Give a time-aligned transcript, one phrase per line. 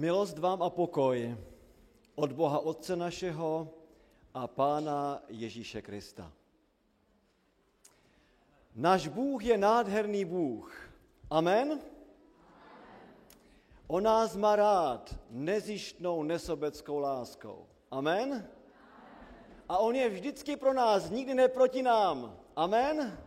[0.00, 1.36] Milost vám a pokoj
[2.14, 3.68] od Boha Otce našeho
[4.34, 6.32] a Pána Ježíše Krista.
[8.74, 10.90] Náš Bůh je nádherný Bůh.
[11.30, 11.80] Amen?
[13.86, 17.66] O nás má rád nezištnou nesobeckou láskou.
[17.90, 18.48] Amen?
[19.68, 22.36] A on je vždycky pro nás, nikdy ne proti nám.
[22.56, 23.18] Amen?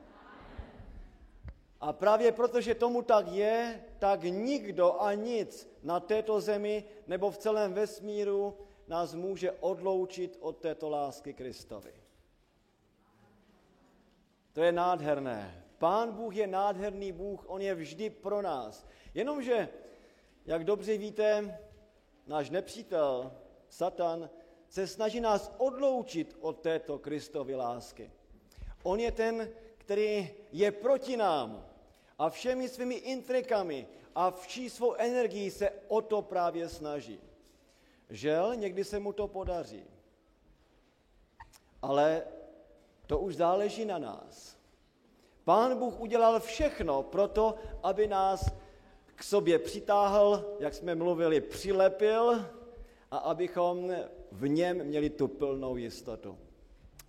[1.84, 7.38] A právě protože tomu tak je, tak nikdo a nic na této zemi nebo v
[7.38, 11.94] celém vesmíru nás může odloučit od této lásky Kristovi.
[14.54, 15.66] To je nádherné.
[15.78, 18.88] Pán Bůh je nádherný Bůh, On je vždy pro nás.
[19.14, 19.70] Jenomže,
[20.46, 21.60] jak dobře víte,
[22.28, 23.32] náš nepřítel,
[23.70, 24.30] Satan,
[24.70, 28.12] se snaží nás odloučit od této Kristovy lásky.
[28.84, 31.73] On je ten, který je proti nám
[32.24, 37.20] a všemi svými intrikami a vší svou energií se o to právě snaží.
[38.10, 39.84] Žel, někdy se mu to podaří.
[41.82, 42.24] Ale
[43.08, 44.58] to už záleží na nás.
[45.44, 48.48] Pán Bůh udělal všechno pro to, aby nás
[49.16, 52.46] k sobě přitáhl, jak jsme mluvili, přilepil
[53.12, 53.92] a abychom
[54.32, 56.40] v něm měli tu plnou jistotu.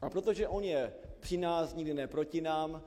[0.01, 2.83] A protože on je při nás, nikdy ne proti nám,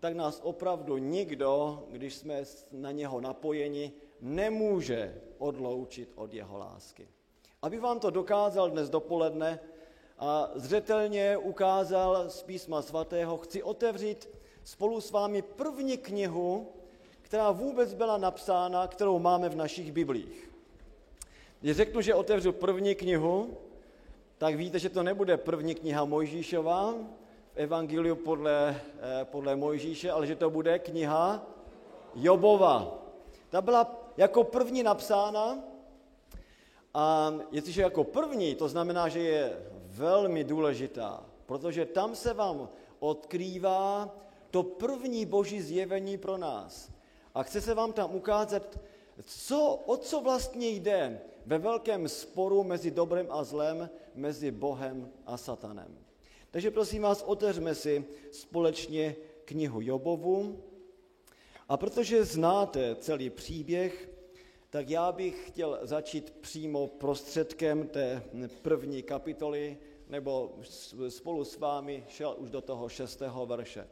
[0.00, 7.08] tak nás opravdu nikdo, když jsme na něho napojeni, nemůže odloučit od jeho lásky.
[7.62, 9.60] Aby vám to dokázal dnes dopoledne
[10.18, 14.28] a zřetelně ukázal z písma svatého, chci otevřít
[14.64, 16.72] spolu s vámi první knihu,
[17.22, 20.50] která vůbec byla napsána, kterou máme v našich biblích.
[21.60, 23.56] Když řeknu, že otevřu první knihu,
[24.38, 26.94] tak víte, že to nebude první kniha Mojžíšová
[27.60, 31.46] Evangeliu podle, eh, podle Mojžíše, ale že to bude kniha
[32.14, 32.98] Jobova.
[33.48, 35.58] Ta byla jako první napsána
[36.94, 44.08] a jestliže jako první, to znamená, že je velmi důležitá, protože tam se vám odkrývá
[44.50, 46.90] to první boží zjevení pro nás.
[47.34, 48.78] A chce se vám tam ukázat,
[49.24, 55.36] co, o co vlastně jde ve velkém sporu mezi dobrem a zlem, mezi Bohem a
[55.36, 56.09] Satanem.
[56.50, 60.64] Takže prosím vás, otevřme si společně knihu Jobovu.
[61.68, 64.10] A protože znáte celý příběh,
[64.70, 68.22] tak já bych chtěl začít přímo prostředkem té
[68.62, 69.78] první kapitoly,
[70.08, 70.54] nebo
[71.08, 73.88] spolu s vámi šel už do toho šestého verše.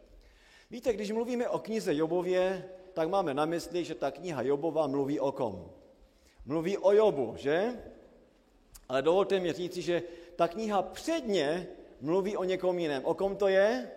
[0.70, 5.20] Víte, když mluvíme o knize Jobově, tak máme na mysli, že ta kniha Jobova mluví
[5.20, 5.70] o kom?
[6.44, 7.82] Mluví o Jobu, že?
[8.88, 10.02] Ale dovolte mi říci, že
[10.36, 11.68] ta kniha předně
[12.00, 13.04] mluví o někom jiném.
[13.04, 13.90] O kom to je?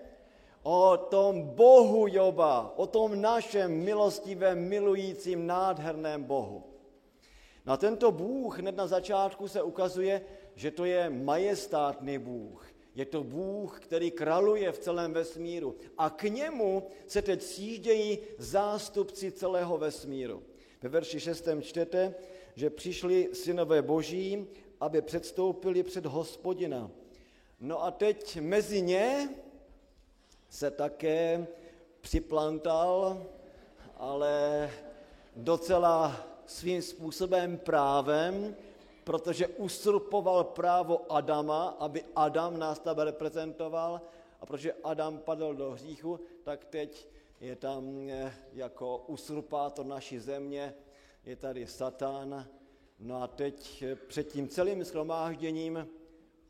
[0.64, 6.64] O tom Bohu Joba, o tom našem milostivém, milujícím, nádherném Bohu.
[7.66, 10.22] Na tento Bůh hned na začátku se ukazuje,
[10.56, 12.68] že to je majestátný Bůh.
[12.96, 15.76] Je to Bůh, který kraluje v celém vesmíru.
[15.98, 20.44] A k němu se teď sjíždějí zástupci celého vesmíru.
[20.82, 21.48] Ve verši 6.
[21.62, 22.16] čtete,
[22.56, 24.48] že přišli synové boží,
[24.80, 26.92] aby předstoupili před hospodina.
[27.62, 29.30] No a teď mezi ně
[30.50, 31.48] se také
[32.02, 33.24] připlantal,
[33.98, 34.70] ale
[35.36, 38.56] docela svým způsobem právem,
[39.04, 44.02] protože usurpoval právo Adama, aby Adam nás tam reprezentoval
[44.42, 47.08] a protože Adam padl do hříchu, tak teď
[47.42, 50.74] je tam eh, jako usurpátor naší země,
[51.26, 52.48] je tady Satan.
[53.00, 55.88] No a teď eh, před tím celým schromážděním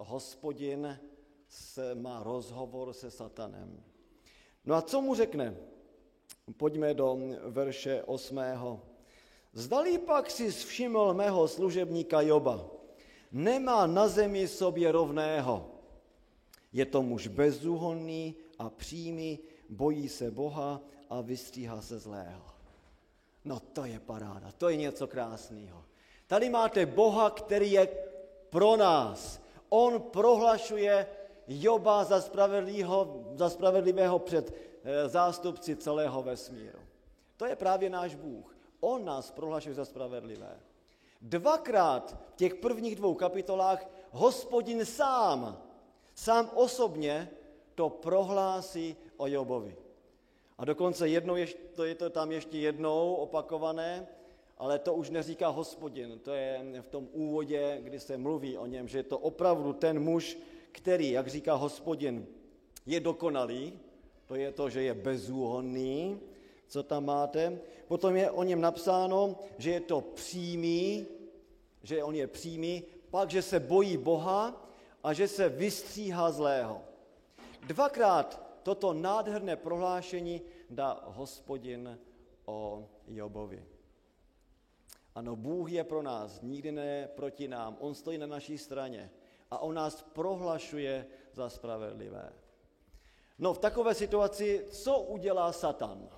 [0.04, 1.00] hospodin
[1.48, 3.84] se má rozhovor se Satanem.
[4.66, 5.58] No a co mu řekne?
[6.58, 8.82] Pojďme do verše osmého.
[9.54, 12.66] Zdali pak si všiml mého služebníka Joba.
[13.32, 15.72] Nemá na zemi sobě rovného.
[16.74, 19.40] Je to muž bezúhonný a přímý,
[19.70, 22.46] bojí se Boha a vystříhá se zlého.
[23.46, 25.86] No to je paráda, to je něco krásného.
[26.28, 27.88] Tady máte Boha, který je
[28.50, 29.42] pro nás.
[29.72, 31.08] On prohlašuje
[31.48, 32.20] Joba za,
[33.36, 34.54] za spravedlivého před
[34.84, 36.80] eh, zástupci celého vesmíru.
[37.38, 38.56] To je právě náš Bůh.
[38.80, 40.60] On nás prohlašuje za spravedlivé.
[41.22, 45.62] Dvakrát v těch prvních dvou kapitolách hospodin sám,
[46.16, 47.30] sám osobně
[47.76, 49.78] to prohlásí o Jobovi.
[50.58, 51.36] A dokonce jednou,
[51.74, 54.08] to je to tam ještě jednou opakované,
[54.62, 58.88] ale to už neříká hospodin, to je v tom úvodě, kdy se mluví o něm,
[58.88, 60.38] že je to opravdu ten muž,
[60.72, 62.28] který, jak říká hospodin,
[62.86, 63.80] je dokonalý,
[64.26, 66.20] to je to, že je bezúhonný,
[66.68, 67.60] co tam máte.
[67.88, 71.08] Potom je o něm napsáno, že je to přímý,
[71.84, 74.70] že on je přímý, pak, že se bojí Boha
[75.04, 76.82] a že se vystříhá zlého.
[77.68, 82.00] Dvakrát toto nádherné prohlášení dá hospodin
[82.46, 83.81] o Jobovi.
[85.16, 87.78] Ano, Bůh je pro nás, nikdy ne proti nám.
[87.80, 89.12] On stojí na naší straně
[89.52, 92.34] a on nás prohlašuje za spravedlivé.
[93.40, 96.10] No v takové situaci, co udělá Satan?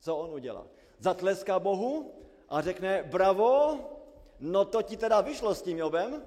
[0.00, 0.66] Co on udělá?
[0.98, 2.14] Zatleská Bohu
[2.48, 3.80] a řekne, bravo,
[4.40, 6.22] no to ti teda vyšlo s tím Jobem?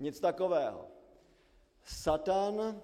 [0.00, 0.86] Nic takového.
[1.84, 2.82] Satan,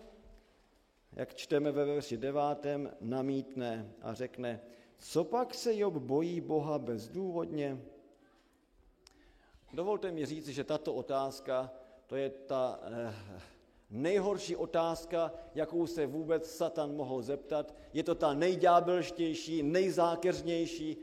[1.12, 4.60] jak čteme ve verši devátém, namítne a řekne,
[4.96, 7.80] co pak se Job bojí Boha bezdůvodně?
[9.76, 11.70] Dovolte mi říct, že tato otázka,
[12.06, 13.14] to je ta eh,
[13.90, 17.74] nejhorší otázka, jakou se vůbec Satan mohl zeptat.
[17.92, 20.96] Je to ta nejďábelštější, nejzákeřnější,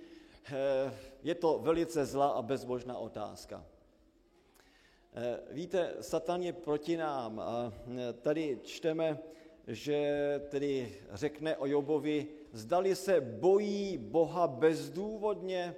[0.52, 0.94] eh,
[1.24, 3.66] je to velice zlá a bezbožná otázka.
[5.14, 7.74] Eh, víte, Satan je proti nám a
[8.22, 9.20] tady čteme,
[9.68, 15.76] že tedy řekne o Jobovi, zdali se bojí Boha bezdůvodně,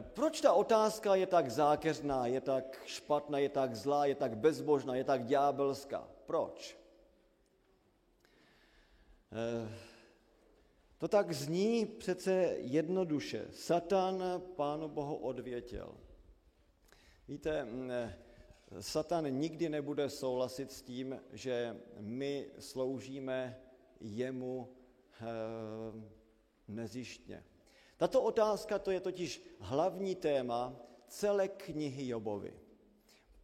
[0.00, 4.94] proč ta otázka je tak zákeřná, je tak špatná, je tak zlá, je tak bezbožná,
[4.94, 6.08] je tak ďábelská?
[6.26, 6.78] Proč?
[9.32, 9.74] Eh,
[10.98, 13.46] to tak zní přece jednoduše.
[13.50, 15.94] Satan Pánu Bohu odvětil.
[17.28, 18.18] Víte, mm, eh,
[18.80, 23.60] Satan nikdy nebude souhlasit s tím, že my sloužíme
[24.00, 24.74] jemu
[26.68, 27.44] nezištně.
[27.98, 30.76] Tato otázka to je totiž hlavní téma
[31.08, 32.54] celé knihy Jobovi.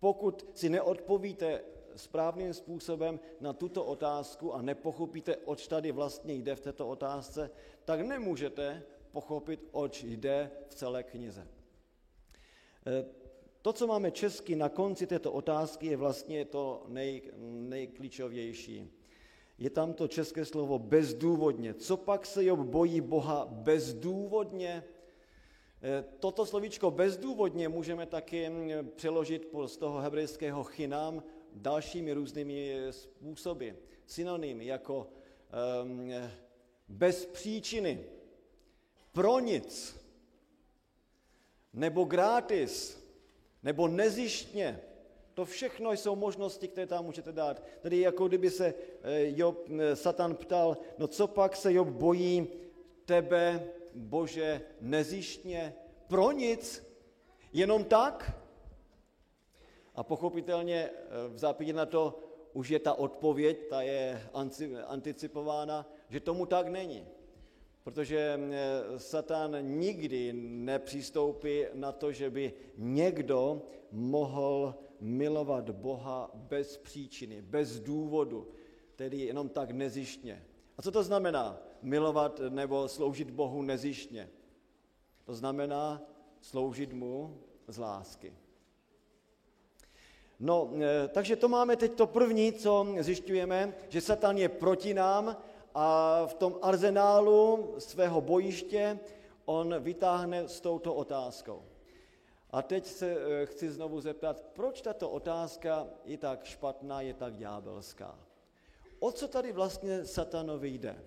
[0.00, 1.64] Pokud si neodpovíte
[1.96, 7.50] správným způsobem na tuto otázku a nepochopíte, oč tady vlastně jde v této otázce,
[7.84, 11.48] tak nemůžete pochopit, oč jde v celé knize.
[12.86, 13.04] E,
[13.62, 18.90] to, co máme česky na konci této otázky, je vlastně to nej, nejklíčovější
[19.58, 21.74] je tam to české slovo bezdůvodně.
[21.74, 24.84] Co pak se Job bojí Boha bezdůvodně?
[25.82, 31.22] Eh, toto slovíčko bezdůvodně můžeme taky mm, přeložit z toho hebrejského chynám
[31.52, 33.68] dalšími různými způsoby.
[34.06, 35.08] Synonymy jako
[35.82, 36.10] um,
[36.88, 38.04] bez příčiny,
[39.12, 40.00] pro nic,
[41.72, 43.04] nebo gratis,
[43.62, 44.80] nebo nezištně,
[45.34, 47.62] to všechno jsou možnosti, které tam můžete dát.
[47.80, 52.48] Tedy jako kdyby se eh, Job, eh, Satan ptal, no co pak se Job bojí
[53.04, 55.74] tebe, Bože, nezištně,
[56.08, 56.86] pro nic,
[57.52, 58.40] jenom tak?
[59.94, 62.18] A pochopitelně eh, v zápětí na to
[62.52, 64.28] už je ta odpověď, ta je
[64.86, 67.06] anticipována, že tomu tak není.
[67.84, 68.40] Protože
[68.96, 78.48] Satan nikdy nepřistoupí na to, že by někdo mohl milovat Boha bez příčiny, bez důvodu,
[78.96, 80.44] tedy jenom tak nezištně.
[80.78, 84.30] A co to znamená milovat nebo sloužit Bohu nezištně?
[85.24, 86.02] To znamená
[86.40, 88.32] sloužit mu z lásky.
[90.40, 95.36] No, e, takže to máme teď to první, co zjišťujeme, že Satan je proti nám
[95.74, 98.98] a v tom arzenálu svého bojiště
[99.44, 101.62] on vytáhne s touto otázkou.
[102.54, 107.36] A teď se eh, chci znovu zeptat, proč tato otázka je tak špatná, je tak
[107.36, 108.18] ďábelská?
[108.98, 111.04] O co tady vlastně satanovi jde?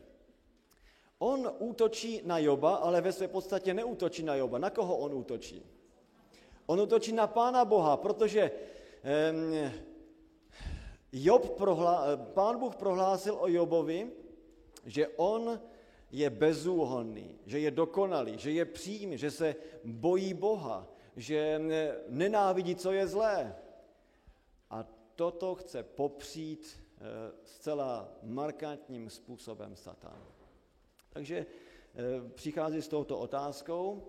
[1.20, 4.58] On útočí na Joba, ale ve své podstatě neútočí na Joba.
[4.58, 5.64] Na koho on útočí?
[6.66, 9.72] On útočí na Pána Boha, protože um,
[11.12, 14.12] Job prohlá, Pán Bůh prohlásil o Jobovi,
[14.86, 15.60] že on
[16.12, 21.62] je bezúhonný, že je dokonalý, že je přímý, že se bojí Boha, že
[22.08, 23.56] nenávidí, co je zlé.
[24.70, 27.02] A toto chce popřít eh,
[27.44, 30.24] zcela markantním způsobem Satan.
[31.10, 34.08] Takže eh, přichází s touto otázkou.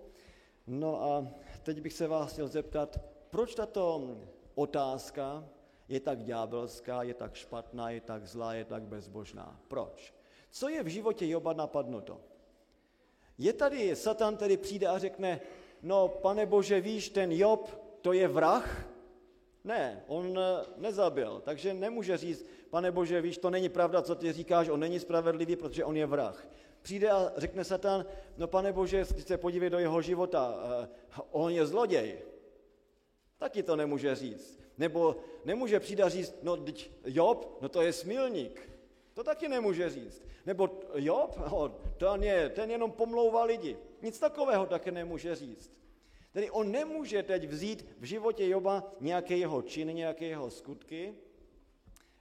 [0.67, 1.27] No a
[1.63, 2.99] teď bych se vás chtěl zeptat,
[3.29, 4.17] proč tato
[4.55, 5.49] otázka
[5.87, 9.59] je tak ďábelská, je tak špatná, je tak zlá, je tak bezbožná.
[9.67, 10.13] Proč?
[10.51, 12.21] Co je v životě Joba napadnuto?
[13.37, 15.41] Je tady, Satan tedy přijde a řekne,
[15.81, 17.69] no pane Bože, víš, ten Job,
[18.01, 18.87] to je vrah?
[19.63, 24.31] Ne, on eh, nezabil, takže nemůže říct, pane Bože, víš, to není pravda, co ty
[24.31, 26.47] říkáš, on není spravedlivý, protože on je vrah.
[26.81, 28.05] Přijde a řekne Satan,
[28.37, 30.87] no pane Bože, se podívej do jeho života, eh,
[31.31, 32.17] on je zloděj.
[33.37, 34.59] Taky to nemůže říct.
[34.77, 36.57] Nebo nemůže přijít a říct, no
[37.05, 38.68] Job, no to je smilník.
[39.19, 40.23] To taky nemůže říct.
[40.45, 41.39] Nebo Job,
[41.97, 43.77] ten, je, ten jenom pomlouvá lidi.
[44.01, 45.73] Nic takového také nemůže říct.
[46.31, 51.13] Tedy on nemůže teď vzít v životě Joba nějaké jeho činy, nějaké jeho skutky,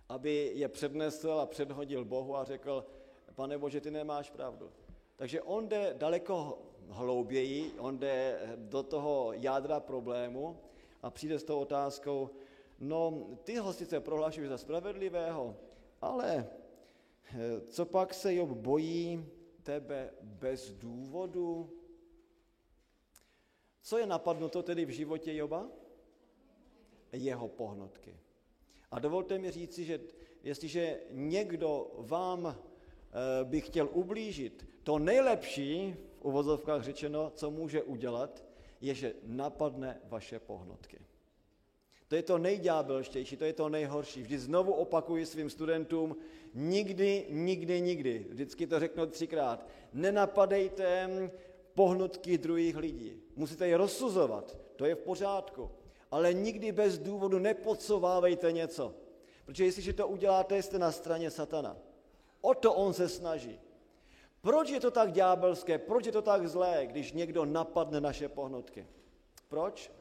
[0.08, 2.86] aby je přednesl a předhodil Bohu a řekl,
[3.34, 4.70] pane Bože, ty nemáš pravdu.
[5.16, 10.60] Takže on jde daleko hlouběji, on jde do toho jádra problému
[11.02, 12.30] a přijde s tou otázkou,
[12.78, 15.56] no ty ho sice prohlašuješ za spravedlivého,
[16.00, 16.57] ale
[17.68, 19.26] co pak se Job bojí
[19.62, 21.70] tebe bez důvodu?
[23.82, 25.68] Co je napadnuto tedy v životě Joba?
[27.12, 28.16] Jeho pohnotky.
[28.90, 30.00] A dovolte mi říci, že
[30.42, 38.44] jestliže někdo vám eh, by chtěl ublížit, to nejlepší, v uvozovkách řečeno, co může udělat,
[38.80, 40.98] je, že napadne vaše pohnotky.
[42.08, 44.22] To je to nejďábelštější, to je to nejhorší.
[44.22, 46.16] Vždy znovu opakuji svým studentům,
[46.54, 51.10] nikdy, nikdy, nikdy, vždycky to řeknu třikrát, nenapadejte
[51.74, 53.22] pohnutky druhých lidí.
[53.36, 55.70] Musíte je rozsuzovat, to je v pořádku.
[56.10, 58.94] Ale nikdy bez důvodu nepodsovávejte něco.
[59.44, 61.76] Protože jestliže to uděláte, jste na straně satana.
[62.40, 63.60] O to on se snaží.
[64.40, 68.86] Proč je to tak ďábelské, proč je to tak zlé, když někdo napadne naše pohnutky?
[69.48, 69.92] Proč?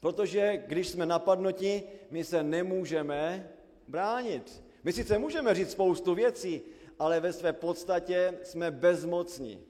[0.00, 3.50] Protože když jsme napadnoti, my se nemůžeme
[3.88, 4.63] bránit.
[4.84, 6.62] My sice můžeme říct spoustu věcí,
[6.98, 9.60] ale ve své podstatě jsme bezmocní.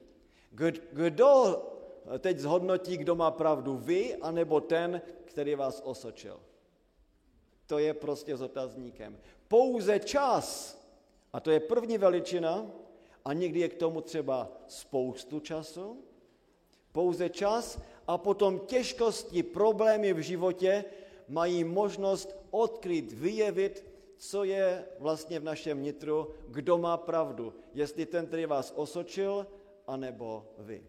[0.91, 1.63] Kdo
[2.19, 6.39] teď zhodnotí, kdo má pravdu, vy anebo ten, který vás osočil?
[7.67, 9.17] To je prostě s otazníkem.
[9.47, 10.77] Pouze čas,
[11.33, 12.71] a to je první veličina,
[13.25, 16.03] a někdy je k tomu třeba spoustu času,
[16.91, 20.85] pouze čas a potom těžkosti, problémy v životě
[21.27, 27.53] mají možnost odkryt, vyjevit, co je vlastně v našem nitru, kdo má pravdu.
[27.73, 29.47] Jestli ten, který vás osočil,
[29.87, 30.83] anebo vy.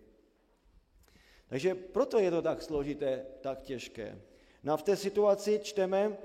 [1.48, 4.18] Takže proto je to tak složité, tak těžké.
[4.64, 6.16] No a v té situaci čteme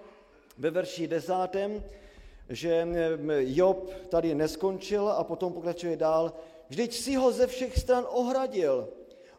[0.58, 1.84] ve verši desátém,
[2.50, 2.88] že
[3.40, 6.34] Job tady neskončil a potom pokračuje dál.
[6.70, 8.90] Vždyť si ho ze všech stran ohradil.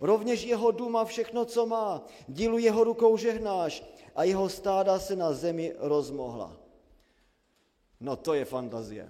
[0.00, 2.06] Rovněž jeho dům a všechno, co má.
[2.28, 6.61] Dílu jeho rukou žehnáš a jeho stáda se na zemi rozmohla.
[8.02, 9.08] No to je fantazie.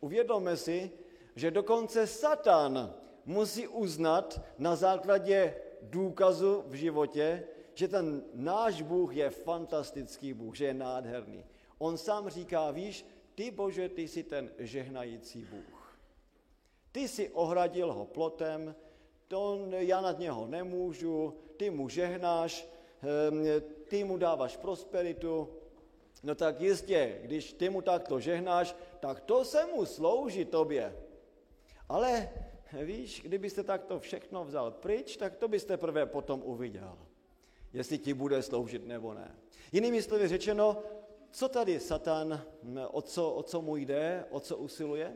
[0.00, 0.90] Uvědomme si,
[1.36, 9.30] že dokonce Satan musí uznat na základě důkazu v životě, že ten náš Bůh je
[9.30, 11.44] fantastický Bůh, že je nádherný.
[11.78, 15.98] On sám říká, víš, ty Bože, ty jsi ten žehnající Bůh.
[16.92, 18.74] Ty si ohradil ho plotem,
[19.28, 22.68] to já nad něho nemůžu, ty mu žehnáš,
[23.02, 23.44] ehm,
[23.88, 25.61] ty mu dáváš prosperitu,
[26.22, 30.96] no tak jistě, když ty mu takto žehnáš, tak to se mu slouží tobě.
[31.88, 32.30] Ale
[32.72, 36.98] víš, kdybyste takto všechno vzal pryč, tak to byste prvé potom uviděl,
[37.72, 39.34] jestli ti bude sloužit nebo ne.
[39.72, 40.82] Jinými slovy řečeno,
[41.30, 42.42] co tady Satan,
[42.90, 45.14] o co, o co mu jde, o co usiluje?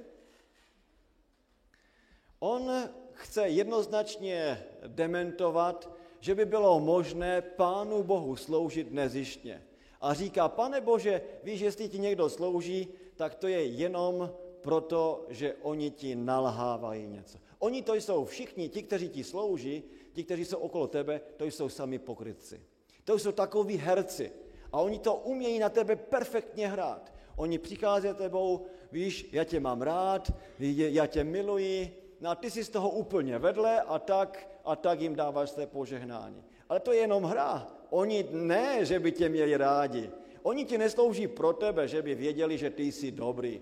[2.38, 2.70] On
[3.12, 9.65] chce jednoznačně dementovat, že by bylo možné Pánu Bohu sloužit nezištně.
[10.06, 15.54] A říká, pane Bože, víš, jestli ti někdo slouží, tak to je jenom proto, že
[15.62, 17.38] oni ti nalhávají něco.
[17.58, 19.82] Oni to jsou všichni, ti, kteří ti slouží,
[20.12, 22.60] ti, kteří jsou okolo tebe, to jsou sami pokrytci.
[23.04, 24.32] To jsou takoví herci.
[24.72, 27.12] A oni to umějí na tebe perfektně hrát.
[27.36, 32.64] Oni přichází tebou, víš, já tě mám rád, já tě miluji, no a ty jsi
[32.64, 36.44] z toho úplně vedle a tak, a tak jim dáváš své požehnání.
[36.68, 37.75] Ale to je jenom hra.
[37.90, 40.10] Oni ne, že by tě měli rádi.
[40.42, 43.60] Oni ti neslouží pro tebe, že by věděli, že ty jsi dobrý.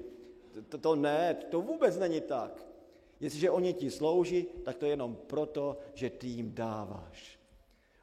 [0.69, 2.67] To, to ne, to vůbec není tak.
[3.21, 7.39] Jestliže oni ti slouží, tak to je jenom proto, že ty jim dáváš.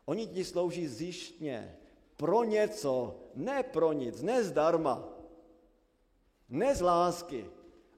[0.06, 1.78] Oni ti slouží zjištně,
[2.18, 5.10] pro něco, ne pro nic, ne zdarma,
[6.50, 7.46] ne z lásky,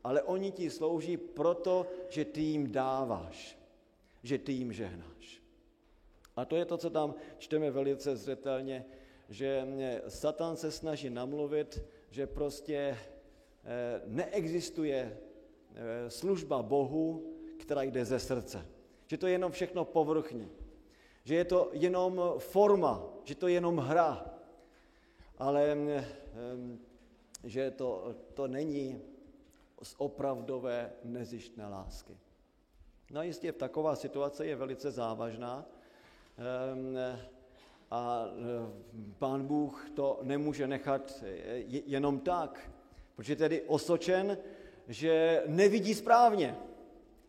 [0.03, 3.57] ale oni ti slouží proto, že ty jim dáváš,
[4.23, 5.42] že ty jim žehnáš.
[6.35, 8.85] A to je to, co tam čteme velice zřetelně,
[9.29, 9.65] že
[10.07, 12.97] Satan se snaží namluvit, že prostě
[13.65, 15.17] Eh, neexistuje
[15.75, 18.67] eh, služba Bohu, která jde ze srdce.
[19.07, 20.51] Že to je jenom všechno povrchní.
[21.23, 24.25] Že je to jenom forma, že to je jenom hra.
[25.37, 26.05] Ale eh,
[27.43, 29.01] že to, to není
[29.83, 32.17] z opravdové nezištné lásky.
[33.11, 35.65] No jistě taková situace je velice závažná
[37.91, 38.25] a
[39.19, 41.23] pán Bůh to nemůže nechat
[41.67, 42.71] jenom tak.
[43.15, 44.37] Protože tedy osočen,
[44.87, 46.57] že nevidí správně,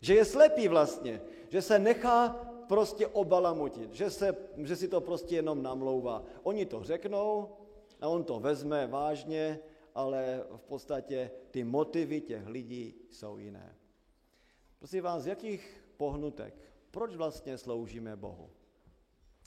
[0.01, 2.29] že je slepý vlastně, že se nechá
[2.67, 6.23] prostě obalamutit, že, se, že si to prostě jenom namlouvá.
[6.43, 7.49] Oni to řeknou
[8.01, 9.59] a on to vezme vážně,
[9.95, 13.75] ale v podstatě ty motivy těch lidí jsou jiné.
[14.79, 16.53] Prosím vás, z jakých pohnutek,
[16.91, 18.49] proč vlastně sloužíme Bohu?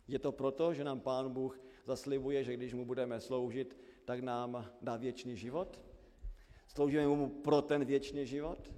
[0.09, 4.71] Je to proto, že nám Pán Bůh zaslibuje, že když mu budeme sloužit, tak nám
[4.83, 5.81] dá věčný život?
[6.69, 8.73] Sloužíme mu pro ten věčný život?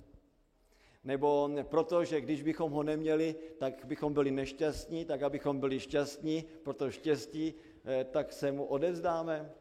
[1.04, 6.44] Nebo proto, že když bychom ho neměli, tak bychom byli nešťastní, tak abychom byli šťastní,
[6.62, 9.52] proto štěstí, eh, tak se mu odevzdáme?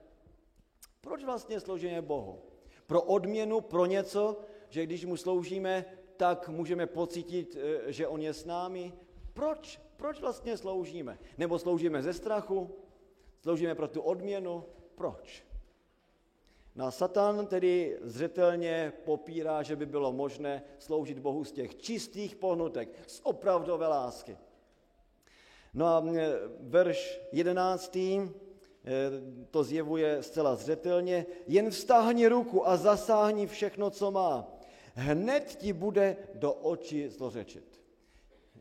[1.02, 2.42] Proč vlastně sloužíme Bohu?
[2.88, 5.86] Pro odměnu, pro něco, že když mu sloužíme,
[6.18, 8.94] tak můžeme pocítit, eh, že on je s námi?
[9.34, 9.89] Proč?
[10.00, 11.20] Proč vlastně sloužíme?
[11.38, 12.72] Nebo sloužíme ze strachu?
[13.42, 14.64] Sloužíme pro tu odměnu?
[14.96, 15.44] Proč?
[16.76, 22.90] No Satan tedy zřetelně popírá, že by bylo možné sloužit Bohu z těch čistých pohnutek,
[23.08, 24.38] z opravdové lásky.
[25.74, 26.30] No a e,
[26.60, 28.30] verš jedenáctý e,
[29.52, 31.26] to zjevuje zcela zřetelně.
[31.48, 34.48] Jen vztáhni ruku a zasáhni všechno, co má.
[34.94, 37.69] Hned ti bude do očí zlořečit.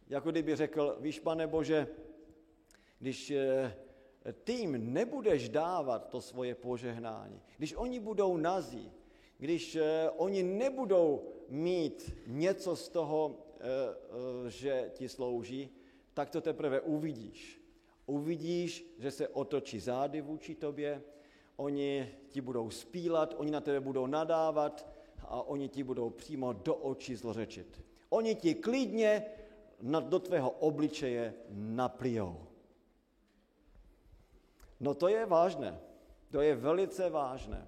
[0.09, 1.89] Jako kdyby řekl, víš, pane Bože,
[2.99, 3.75] když e,
[4.45, 8.93] ty jim nebudeš dávat to svoje požehnání, když oni budou nazí,
[9.39, 13.65] když eh, oni nebudou mít něco z toho, eh,
[14.47, 15.71] eh, že ti slouží,
[16.15, 17.63] tak to teprve uvidíš.
[18.07, 21.03] Uvidíš, že se otočí zády vůči tobě,
[21.57, 24.89] oni ti budou spílat, oni na tebe budou nadávat
[25.19, 27.83] a oni ti budou přímo do očí zlořečit.
[28.09, 29.25] Oni ti klidně
[29.83, 32.47] do tvého obličeje naplijou.
[34.81, 35.81] No to je vážné.
[36.31, 37.67] To je velice vážné.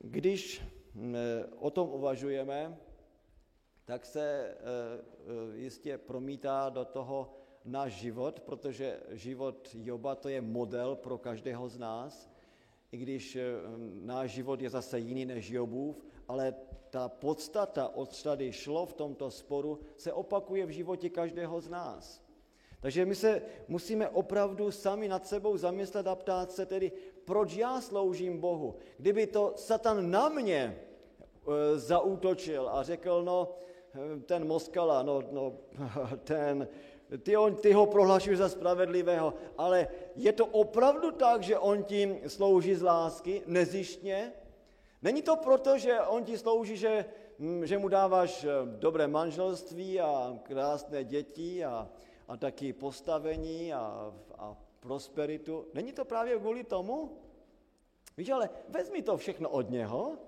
[0.00, 0.62] Když
[1.58, 2.78] o tom uvažujeme,
[3.84, 10.40] tak se e, e, jistě promítá do toho náš život, protože život Joba to je
[10.40, 12.30] model pro každého z nás,
[12.92, 13.38] i když
[14.02, 16.54] náš život je zase jiný než Jobův, ale
[16.92, 22.20] ta podstata, od tady šlo v tomto sporu, se opakuje v životě každého z nás.
[22.80, 26.92] Takže my se musíme opravdu sami nad sebou zamyslet a ptát se tedy,
[27.24, 28.76] proč já sloužím Bohu.
[28.98, 33.56] Kdyby to Satan na mě e, zaútočil a řekl, no,
[33.94, 35.52] e, ten Moskala, no, no
[36.24, 36.68] ten,
[37.22, 42.20] ty, on, ty ho prohlašuješ za spravedlivého, ale je to opravdu tak, že on tím
[42.26, 44.32] slouží z lásky, nezištně?
[45.02, 47.04] Není to proto, že on ti slouží, že,
[47.64, 51.88] že mu dáváš e, dobré manželství a krásné děti a,
[52.28, 55.66] a taky postavení a, a prosperitu.
[55.74, 57.18] Není to právě kvůli tomu?
[58.16, 60.18] Víš, ale vezmi to všechno od něho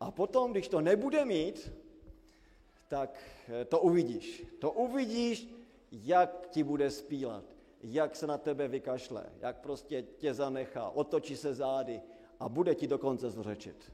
[0.00, 1.72] a potom, když to nebude mít,
[2.88, 4.46] tak eh, to uvidíš.
[4.58, 5.48] To uvidíš,
[5.92, 7.44] jak ti bude spílat,
[7.82, 12.02] jak se na tebe vykašle, jak prostě tě zanechá, otočí se zády
[12.42, 13.92] a bude ti dokonce zřečit.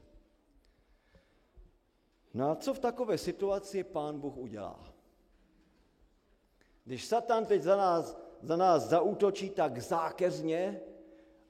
[2.33, 4.93] No a co v takové situaci pán Bůh udělá?
[6.85, 10.81] Když Satan teď za nás, za nás zaútočí tak zákeřně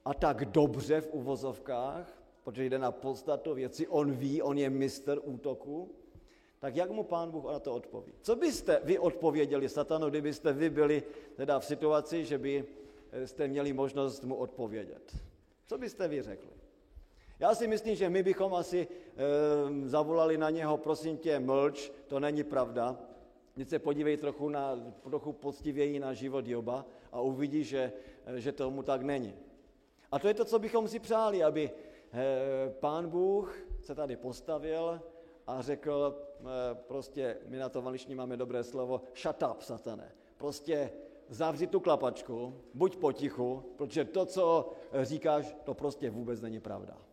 [0.06, 5.20] a tak dobře v uvozovkách, protože jde na podstatu věci, on ví, on je mistr
[5.24, 5.96] útoku,
[6.60, 8.14] tak jak mu pán Bůh na to odpoví?
[8.22, 11.04] Co byste vy odpověděli satanu, kdybyste vy byli
[11.36, 15.16] teda v situaci, že byste měli možnost mu odpovědět?
[15.66, 16.59] Co byste vy řekli?
[17.40, 22.20] Já si myslím, že my bychom asi e, zavolali na něho, prosím tě, mlč, to
[22.20, 22.98] není pravda,
[23.60, 27.92] Teď se podívej trochu, na, trochu poctivěji na život Joba a uvidí, že,
[28.36, 29.36] že tomu tak není.
[30.12, 31.72] A to je to, co bychom si přáli, aby
[32.12, 35.02] eh, pán Bůh se tady postavil
[35.48, 40.12] a řekl, eh, prostě, my na to v máme dobré slovo, shut up, satane.
[40.38, 40.92] Prostě
[41.30, 44.72] zavři tu klapačku, buď potichu, protože to, co
[45.02, 47.09] říkáš, to prostě vůbec není pravda.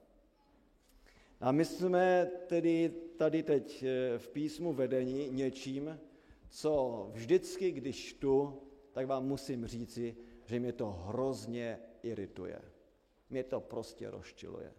[1.40, 6.00] A my jsme tedy tady teď eh, v písmu vedení něčím,
[6.48, 12.58] co vždycky, když čtu, tak vám musím říci, že mě to hrozně irituje.
[13.30, 14.72] Mě to prostě rozčiluje.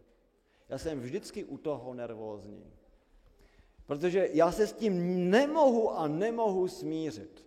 [0.69, 2.73] Já jsem vždycky u toho nervózní.
[3.85, 7.45] Protože já se s tím nemohu a nemohu smířit.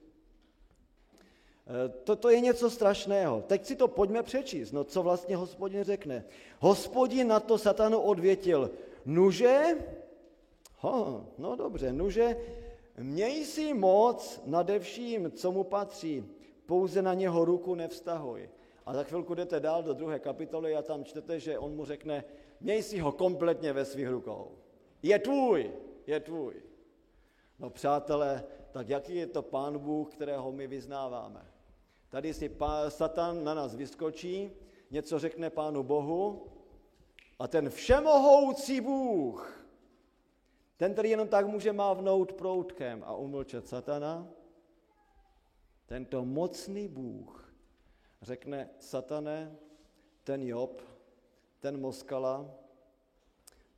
[2.05, 3.43] Toto je něco strašného.
[3.47, 4.73] Teď si to pojďme přečíst.
[4.73, 6.25] No co vlastně hospodin řekne?
[6.59, 8.71] Hospodin na to satanu odvětil,
[9.05, 9.63] nuže,
[10.77, 12.37] ho, no dobře, nuže,
[13.01, 16.25] Měj si moc nade vším, co mu patří,
[16.67, 18.49] pouze na něho ruku nevztahuj.
[18.87, 22.25] A za chvilku jdete dál do druhé kapitoly a tam čtete, že on mu řekne,
[22.61, 24.59] měj si ho kompletně ve svých rukou.
[25.03, 25.73] Je tvůj,
[26.07, 26.55] je tvůj.
[27.59, 31.47] No přátelé, tak jaký je to pán Bůh, kterého my vyznáváme?
[32.09, 34.51] Tady si pán, Satan na nás vyskočí,
[34.91, 36.47] něco řekne pánu Bohu
[37.41, 39.65] a ten všemohoucí Bůh,
[40.77, 44.29] ten, který jenom tak může mávnout proutkem a umlčet satana,
[45.87, 47.55] tento mocný Bůh
[48.23, 49.57] řekne, satane,
[50.25, 50.83] ten Job,
[51.61, 52.51] ten Moskala,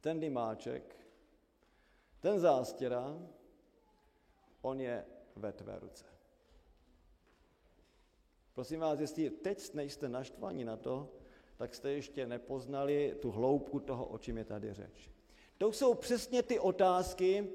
[0.01, 0.97] ten Dymáček,
[2.21, 3.19] ten zástěra,
[4.63, 6.05] on je ve tvé ruce.
[8.55, 11.22] Prosím vás, jestli teď nejste naštvaní na to,
[11.57, 15.11] tak jste ještě nepoznali tu hloubku toho, o čem je tady řeč.
[15.59, 17.49] To jsou přesně ty otázky,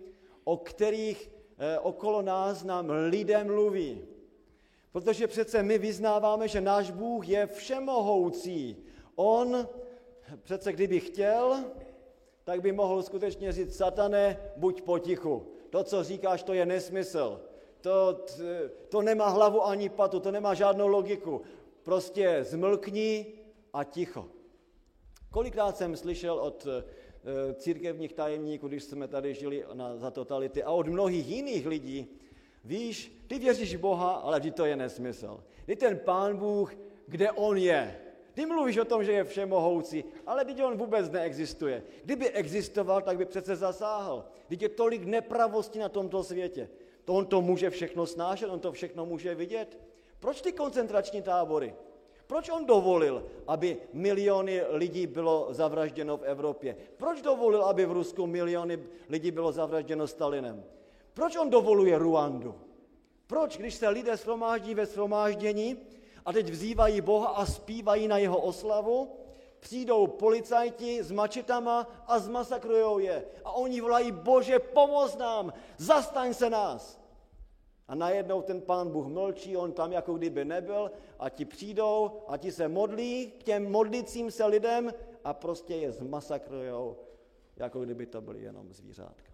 [0.43, 4.01] o kterých eh, okolo nás nám lidé mluví.
[4.91, 8.77] Protože přece my vyznáváme, že náš Bůh je všemohoucí.
[9.15, 9.67] On
[10.43, 11.63] přece kdyby chtěl,
[12.43, 15.47] tak by mohl skutečně říct, satane, buď potichu.
[15.69, 17.41] To, co říkáš, to je nesmysl.
[17.81, 18.25] To,
[18.89, 21.41] to nemá hlavu ani patu, to nemá žádnou logiku.
[21.83, 23.25] Prostě zmlkni
[23.73, 24.25] a ticho.
[25.31, 30.71] Kolikrát jsem slyšel od eh, církevních tajemníků, když jsme tady žili na, za totality, a
[30.71, 32.07] od mnohých jiných lidí,
[32.63, 35.43] víš, ty věříš Boha, ale vždy to je nesmysl.
[35.65, 36.75] Kdy ten pán Bůh,
[37.07, 38.01] kde on je?
[38.33, 41.83] Ty mluvíš o tom, že je všemohoucí, ale teď on vůbec neexistuje.
[42.03, 44.25] Kdyby existoval, tak by přece zasáhl.
[44.47, 46.69] Teď je tolik nepravosti na tomto světě.
[47.05, 49.79] To on to může všechno snášet, on to všechno může vidět.
[50.19, 51.75] Proč ty koncentrační tábory?
[52.27, 56.77] Proč on dovolil, aby miliony lidí bylo zavražděno v Evropě?
[56.97, 60.63] Proč dovolil, aby v Rusku miliony lidí bylo zavražděno Stalinem?
[61.13, 62.55] Proč on dovoluje Ruandu?
[63.27, 65.77] Proč, když se lidé shromáždí ve shromáždění
[66.25, 69.11] a teď vzývají Boha a zpívají na jeho oslavu,
[69.59, 73.25] přijdou policajti s mačetama a zmasakrujou je.
[73.45, 76.99] A oni volají, bože, pomoz nám, zastaň se nás.
[77.87, 82.37] A najednou ten pán Bůh mlčí, on tam jako kdyby nebyl a ti přijdou a
[82.37, 86.97] ti se modlí k těm modlicím se lidem a prostě je zmasakrujou,
[87.55, 89.31] jako kdyby to byly jenom zvířátka.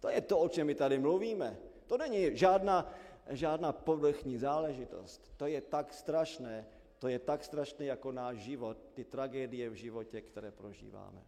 [0.00, 1.56] To je to, o čem my tady mluvíme.
[1.86, 2.92] To není žádná,
[3.30, 5.32] žádná povrchní záležitost.
[5.36, 6.66] To je tak strašné,
[6.98, 11.22] to je tak strašné jako náš život, ty tragédie v životě, které prožíváme.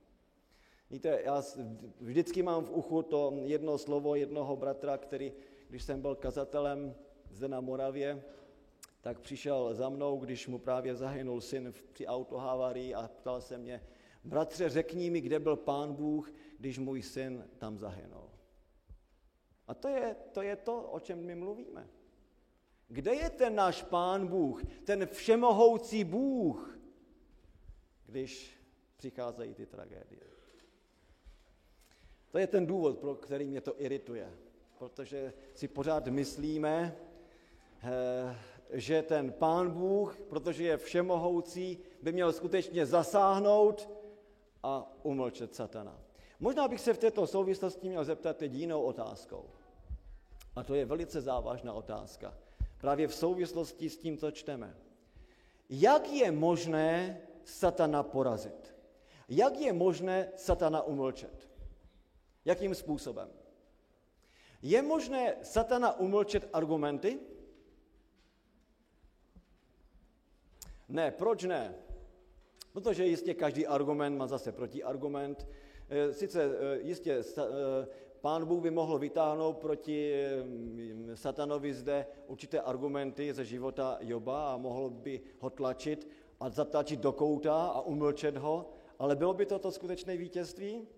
[0.91, 1.43] Víte, já
[2.01, 5.33] vždycky mám v uchu to jedno slovo jednoho bratra, který,
[5.69, 6.95] když jsem byl kazatelem
[7.31, 8.25] zde na Moravě,
[9.01, 13.87] tak přišel za mnou, když mu právě zahynul syn při autohavarii a ptal se mě,
[14.25, 18.31] bratře, řekni mi, kde byl pán Bůh, když můj syn tam zahynul.
[19.67, 21.89] A to je, to je to, o čem my mluvíme.
[22.89, 26.79] Kde je ten náš pán Bůh, ten všemohoucí Bůh,
[28.07, 28.61] když
[28.97, 30.21] přicházejí ty tragédie?
[32.31, 34.48] To je ten důvod, pro který mě to irituje.
[34.79, 36.97] Protože si pořád myslíme,
[37.83, 38.37] eh,
[38.71, 43.89] že ten pán Bůh, protože je všemohoucí, by měl skutečně zasáhnout
[44.63, 46.01] a umlčet satana.
[46.41, 49.45] Možná bych se v této souvislosti měl zeptat teď jinou otázkou.
[50.57, 52.35] A to je velice závažná otázka.
[52.81, 54.77] Právě v souvislosti s tím, co čteme.
[55.71, 58.75] Jak je možné satana porazit?
[59.29, 61.49] Jak je možné satana umlčet?
[62.45, 63.38] Jakým způsobem?
[64.63, 67.19] Je možné satana umlčet argumenty?
[70.89, 71.75] Ne, proč ne?
[72.73, 75.47] Protože jistě každý argument má zase protiargument.
[75.89, 77.43] Eh, sice eh, jistě eh,
[78.21, 80.13] pán Bůh by mohl vytáhnout proti
[81.15, 86.09] satanovi zde určité argumenty ze života Joba a mohl by ho tlačit
[86.41, 90.89] a zatlačit do kouta a umlčet ho, ale bylo by to to skutečné vítězství?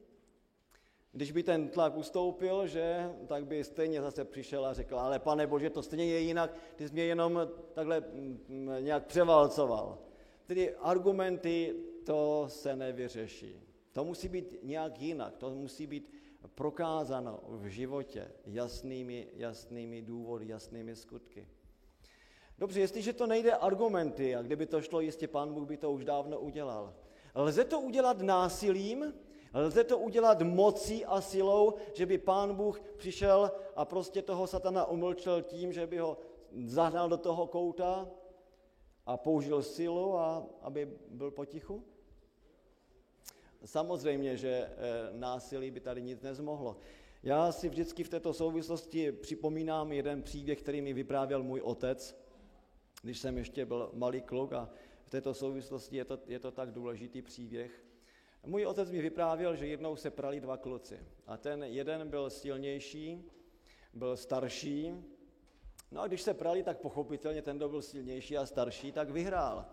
[1.13, 5.47] Když by ten tlak ustoupil, že, tak by stejně zase přišel a řekl, ale pane
[5.47, 8.05] Bože, to stejně je jinak, ty jsi mě jenom takhle
[8.81, 9.99] nějak převalcoval.
[10.47, 13.61] Tedy argumenty, to se nevyřeší.
[13.93, 16.13] To musí být nějak jinak, to musí být
[16.55, 21.49] prokázáno v životě jasnými, jasnými důvody, jasnými skutky.
[22.59, 26.05] Dobře, jestliže to nejde argumenty, a kdyby to šlo, jistě pán Bůh by to už
[26.05, 26.95] dávno udělal.
[27.35, 29.15] Lze to udělat násilím,
[29.55, 34.87] lze to udělat mocí a silou, že by pán Bůh přišel a prostě toho satana
[34.87, 36.19] umlčel tím, že by ho
[36.67, 38.09] zahnal do toho kouta
[39.07, 41.85] a použil silu, a aby byl potichu?
[43.65, 44.73] Samozřejmě, že eh,
[45.13, 46.77] násilí by tady nic nezmohlo.
[47.23, 52.21] Já si vždycky v této souvislosti připomínám jeden příběh, který mi vyprávěl můj otec,
[53.03, 54.71] když jsem ještě byl malý kluk a
[55.05, 57.90] v této souvislosti je to, je to tak důležitý příběh.
[58.47, 63.31] Můj otec mi vyprávěl, že jednou se prali dva kluci a ten jeden byl silnější
[63.95, 64.95] byl starší.
[65.91, 69.67] No a když se prali, tak pochopitelně ten, kdo byl silnější a starší, tak vyhrál.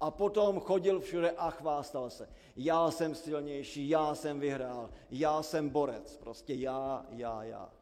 [0.00, 2.28] A potom chodil všude a chvástal se.
[2.56, 6.16] Já jsem silnější, já jsem vyhrál, já jsem borec.
[6.16, 7.72] Prostě já, já, já.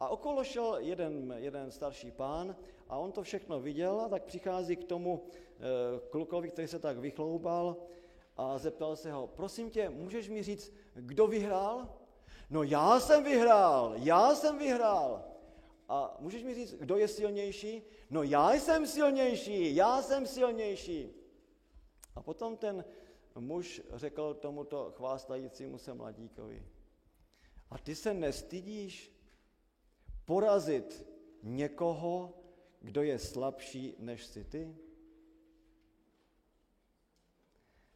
[0.00, 2.56] A okolo šel jeden, jeden starší pán
[2.88, 6.98] a on to všechno viděl a tak přichází k tomu e, klukovi, který se tak
[6.98, 7.76] vychloubal
[8.36, 11.88] a zeptal se ho, prosím tě, můžeš mi říct, kdo vyhrál?
[12.50, 15.24] No já jsem vyhrál, já jsem vyhrál.
[15.88, 17.82] A můžeš mi říct, kdo je silnější?
[18.10, 21.10] No já jsem silnější, já jsem silnější.
[22.14, 22.84] A potom ten
[23.38, 26.66] muž řekl tomuto chvástajícímu se mladíkovi,
[27.70, 29.12] a ty se nestydíš
[30.24, 31.06] porazit
[31.42, 32.34] někoho,
[32.80, 34.76] kdo je slabší než si ty?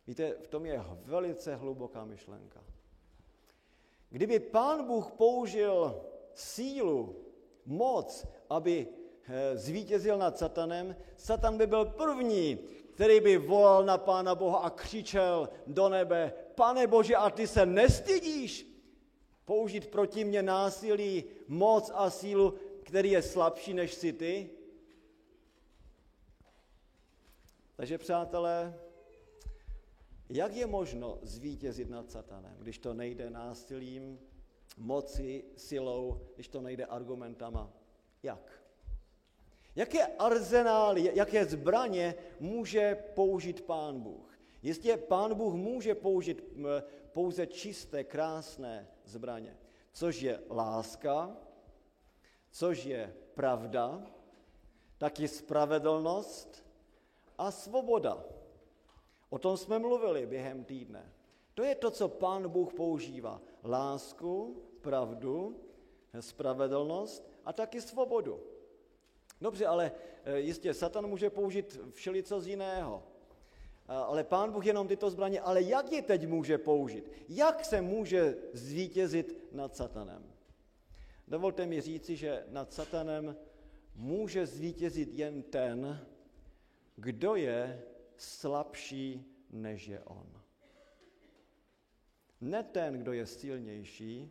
[0.07, 2.65] Víte, v tom je velice hluboká myšlenka.
[4.11, 6.03] Kdyby pán Bůh použil
[6.35, 7.17] sílu,
[7.67, 8.87] moc, aby
[9.29, 12.59] eh, zvítězil nad satanem, satan by byl první,
[12.95, 17.67] který by volal na Pána Boha a křičel do nebe, pane Bože, a ty se
[17.67, 18.67] nestydíš
[19.45, 24.51] použít proti mně násilí, moc a sílu, který je slabší než si ty?
[27.77, 28.75] Takže přátelé,
[30.31, 34.19] jak je možno zvítězit nad satanem, když to nejde násilím,
[34.77, 37.73] moci, silou, když to nejde argumentama?
[38.23, 38.63] Jak?
[39.77, 44.39] Jaké arzenály, jaké zbraně může použít pán Bůh?
[44.63, 46.45] Jistě pán Bůh může použít
[47.13, 49.57] pouze čisté, krásné zbraně,
[49.93, 51.37] což je láska,
[52.51, 54.07] což je pravda,
[54.99, 56.65] taky spravedlnost
[57.39, 58.25] a svoboda.
[59.31, 61.13] O tom jsme mluvili během týdne.
[61.55, 63.41] To je to, co pán Bůh používá.
[63.65, 65.61] Lásku, pravdu,
[66.21, 68.41] spravedlnost a taky svobodu.
[69.41, 69.93] Dobře, ale
[70.25, 73.03] eh, jistě Satan může použít všelico z jiného.
[73.87, 77.11] Ale pán Bůh jenom tyto zbraně, ale jak je teď může použít?
[77.29, 80.33] Jak se může zvítězit nad satanem?
[81.29, 83.37] Dovolte mi říci, že nad satanem
[83.95, 86.07] může zvítězit jen ten,
[86.97, 87.83] kdo je
[88.21, 90.27] slabší než je on.
[92.41, 94.31] Ne ten, kdo je silnější,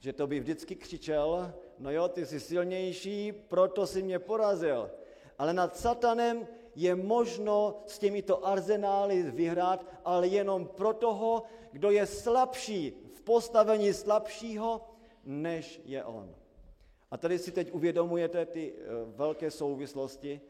[0.00, 4.90] že to by vždycky křičel, no jo, ty jsi silnější, proto si mě porazil.
[5.38, 12.06] Ale nad satanem je možno s těmito arzenály vyhrát, ale jenom pro toho, kdo je
[12.06, 14.80] slabší v postavení slabšího,
[15.24, 16.34] než je on.
[17.10, 20.40] A tady si teď uvědomujete ty eh, velké souvislosti,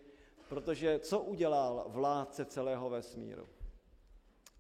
[0.51, 3.49] protože co udělal vládce celého vesmíru?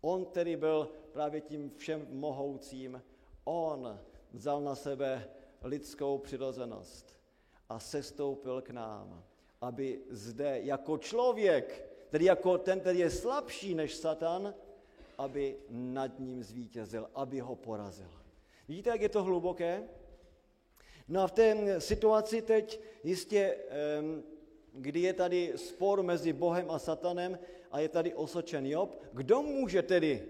[0.00, 3.02] On, který byl právě tím všem mohoucím,
[3.44, 4.00] on
[4.32, 5.30] vzal na sebe
[5.62, 7.18] lidskou přirozenost
[7.68, 9.24] a sestoupil k nám,
[9.60, 14.54] aby zde jako člověk, tedy jako ten, který je slabší než Satan,
[15.18, 18.10] aby nad ním zvítězil, aby ho porazil.
[18.68, 19.88] Vidíte, jak je to hluboké?
[21.08, 23.58] No a v té situaci teď jistě,
[24.72, 27.38] kdy je tady spor mezi Bohem a Satanem
[27.70, 30.28] a je tady osočen Job, kdo může tedy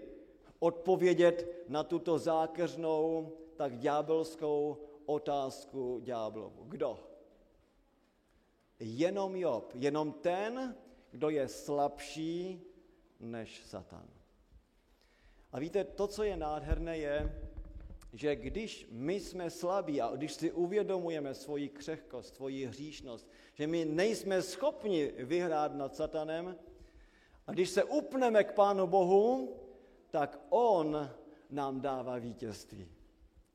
[0.59, 6.63] odpovědět na tuto zákeřnou, tak ďábelskou otázku ďáblovu?
[6.67, 6.99] Kdo?
[8.79, 10.75] Jenom Job, jenom ten,
[11.11, 12.61] kdo je slabší
[13.19, 14.07] než Satan.
[15.51, 17.41] A víte, to, co je nádherné, je,
[18.13, 23.85] že když my jsme slabí a když si uvědomujeme svoji křehkost, svoji hříšnost, že my
[23.85, 26.57] nejsme schopni vyhrát nad satanem,
[27.47, 29.55] a když se upneme k Pánu Bohu,
[30.09, 31.09] tak On
[31.49, 32.87] nám dává vítězství.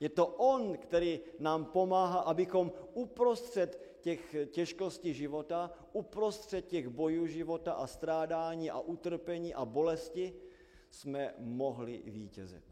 [0.00, 7.72] Je to On, který nám pomáhá, abychom uprostřed těch těžkostí života, uprostřed těch bojů života
[7.72, 10.34] a strádání a utrpení a bolesti
[10.90, 12.64] jsme mohli vítězit.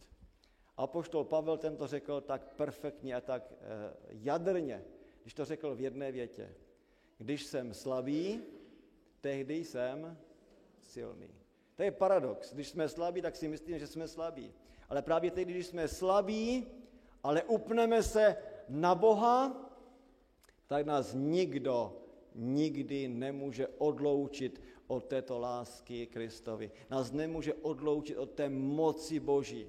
[0.76, 4.84] A poštol Pavel tento řekl tak perfektně a tak eh, jadrně,
[5.22, 6.54] když to řekl v jedné větě.
[7.18, 8.42] Když jsem slabý,
[9.20, 10.18] tehdy jsem
[10.80, 11.28] silný.
[11.76, 12.54] To je paradox.
[12.54, 14.52] Když jsme slabí, tak si myslíme, že jsme slabí.
[14.88, 16.66] Ale právě tehdy, když jsme slabí,
[17.22, 18.36] ale upneme se
[18.68, 19.70] na Boha,
[20.66, 26.70] tak nás nikdo nikdy nemůže odloučit od této lásky Kristovi.
[26.90, 29.66] Nás nemůže odloučit od té moci Boží.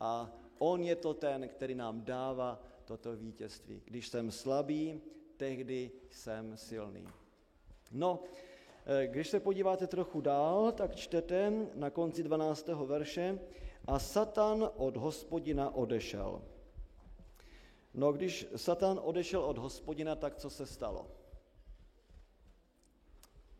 [0.00, 3.82] A on je to ten, který nám dává toto vítězství.
[3.84, 5.00] Když jsem slabý,
[5.36, 7.06] tehdy jsem silný.
[7.92, 8.22] No,
[8.86, 12.86] eh, když se podíváte trochu dál, tak čtete na konci 12.
[12.86, 13.38] verše
[13.86, 16.42] a Satan od hospodina odešel.
[17.94, 21.15] No, když Satan odešel od hospodina, tak co se stalo?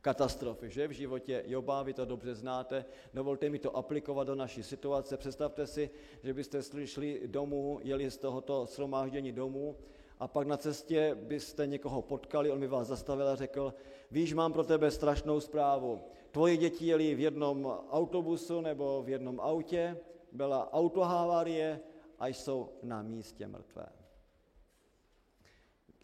[0.07, 0.88] Katastrofy, že?
[0.88, 2.85] V životě Joba, vy to dobře znáte.
[3.14, 5.16] Dovolte mi to aplikovat do naší situace.
[5.16, 5.90] Představte si,
[6.23, 9.77] že byste šli domů, jeli z tohoto shromáždění domů
[10.19, 13.75] a pak na cestě byste někoho potkali, on by vás zastavil a řekl,
[14.11, 16.01] víš, mám pro tebe strašnou zprávu.
[16.31, 19.97] Tvoje děti jeli v jednom autobusu nebo v jednom autě,
[20.33, 21.81] byla autohavárie
[22.19, 24.06] a jsou na místě mrtvé.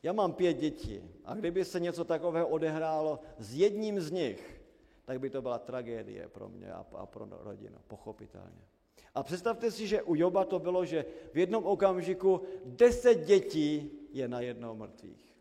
[0.03, 4.63] Já mám pět dětí a kdyby se něco takového odehrálo s jedním z nich,
[5.05, 8.63] tak by to byla tragédie pro mě a pro rodinu, pochopitelně.
[9.15, 14.29] A představte si, že u Joba to bylo, že v jednom okamžiku deset dětí je
[14.29, 15.37] na jednou mrtvých.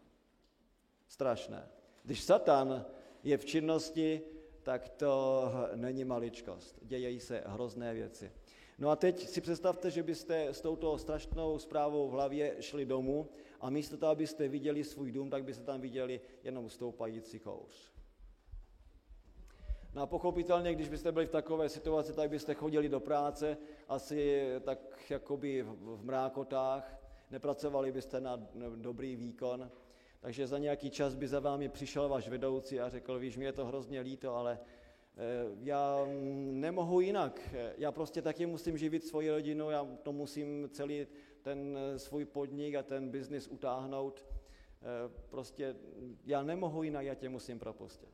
[1.07, 1.67] Strašné.
[2.03, 2.85] Když Satan
[3.23, 4.21] je v činnosti,
[4.63, 5.43] tak to
[5.75, 6.79] není maličkost.
[6.81, 8.31] Dějejí se hrozné věci.
[8.79, 13.29] No a teď si představte, že byste s touto strašnou zprávou v hlavě šli domů
[13.61, 17.91] a místo toho, abyste viděli svůj dům, tak byste tam viděli jenom stoupající kouř.
[19.93, 24.41] No a pochopitelně, když byste byli v takové situaci, tak byste chodili do práce asi
[24.61, 26.99] tak jakoby v mrákotách,
[27.31, 29.71] nepracovali byste na dobrý výkon,
[30.19, 33.53] takže za nějaký čas by za vámi přišel váš vedoucí a řekl, víš, mi je
[33.53, 34.59] to hrozně líto, ale
[35.17, 36.07] Eh, já
[36.51, 37.55] nemohu jinak.
[37.77, 41.07] Já prostě taky musím živit svoji rodinu, já to musím celý
[41.41, 44.25] ten eh, svůj podnik a ten biznis utáhnout.
[44.81, 45.75] Eh, prostě
[46.25, 48.09] já nemohu jinak, já tě musím propustit.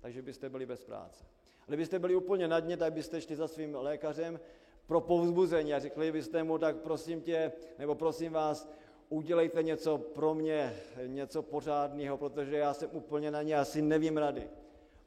[0.00, 1.24] Takže byste byli bez práce.
[1.66, 4.40] Kdybyste byli úplně na dně, tak byste šli za svým lékařem
[4.86, 8.70] pro povzbuzení a řekli byste mu, tak prosím tě, nebo prosím vás,
[9.08, 14.48] udělejte něco pro mě, něco pořádného, protože já jsem úplně na ně asi nevím rady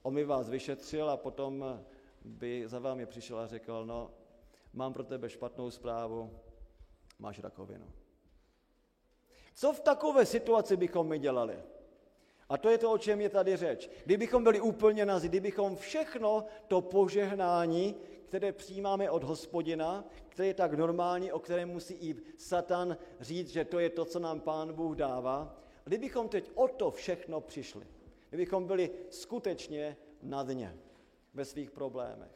[0.02, 1.80] on by vás vyšetřil a potom
[2.26, 4.12] by za vámi přišel a řekl, no,
[4.74, 6.40] mám pro tebe špatnou zprávu,
[7.22, 7.86] máš rakovinu.
[9.54, 11.60] Co v takové situaci bychom my dělali?
[12.50, 13.90] A to je to, o čem je tady řeč.
[14.06, 20.74] Kdybychom byli úplně nazí, kdybychom všechno to požehnání, které přijímáme od hospodina, které je tak
[20.74, 24.96] normální, o kterém musí i Satan říct, že to je to, co nám Pán Bůh
[24.96, 27.88] dává, kdybychom teď o to všechno přišli,
[28.30, 30.78] kdybychom byli skutečně na dně
[31.34, 32.32] ve svých problémech.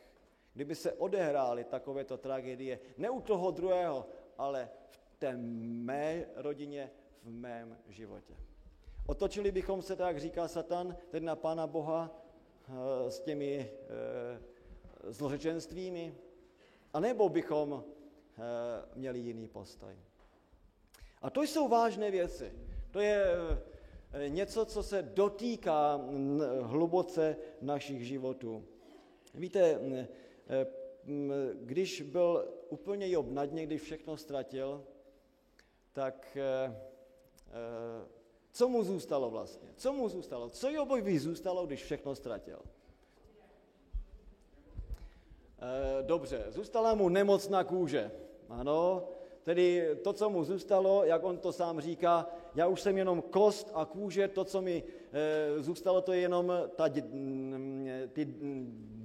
[0.53, 4.05] Kdyby se odehrály takovéto tragédie, ne u toho druhého,
[4.37, 4.69] ale
[5.09, 6.91] v té mé rodině,
[7.23, 8.33] v mém životě.
[9.07, 12.11] Otočili bychom se, tak říká Satan, teď na Pána Boha
[12.67, 16.15] eh, s těmi e, zlořečenstvími,
[16.93, 18.41] anebo bychom e,
[18.95, 19.95] měli jiný postoj.
[21.21, 22.53] A to jsou vážné věci.
[22.91, 23.25] To je
[24.15, 26.01] Eh, něco, co se dotýká
[26.61, 28.63] hluboce našich životů.
[29.33, 29.79] Víte,
[30.49, 30.67] eh,
[31.53, 34.83] když byl úplně Job na dně, když všechno ztratil,
[35.93, 36.75] tak eh,
[38.51, 39.69] co mu zůstalo vlastně?
[39.75, 40.49] Co mu zůstalo?
[40.49, 42.59] Co Jobovi zůstalo, když všechno ztratil?
[46.01, 48.11] Dobře, zůstala mu nemocná kůže.
[48.49, 49.07] Ano,
[49.45, 53.71] Tedy to, co mu zůstalo, jak on to sám říká, já už jsem jenom kost
[53.73, 54.83] a kůže, to, co mi
[55.57, 56.89] zůstalo, to je jenom ta,
[58.13, 58.27] ty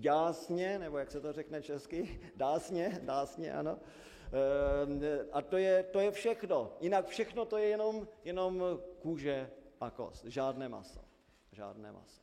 [0.00, 3.78] dásně, nebo jak se to řekne česky, dásně, dásně, ano.
[5.00, 6.72] E, a to je, to je všechno.
[6.80, 8.64] Jinak všechno to je jenom, jenom
[9.02, 11.00] kůže a kost, žádné maso.
[11.52, 12.20] Žádné maso.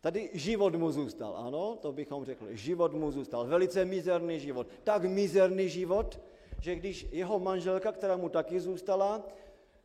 [0.00, 2.56] Tady život mu zůstal, ano, to bychom řekli.
[2.56, 4.66] Život mu zůstal, velice mizerný život.
[4.84, 6.20] Tak mizerný život,
[6.60, 9.26] že když jeho manželka, která mu taky zůstala,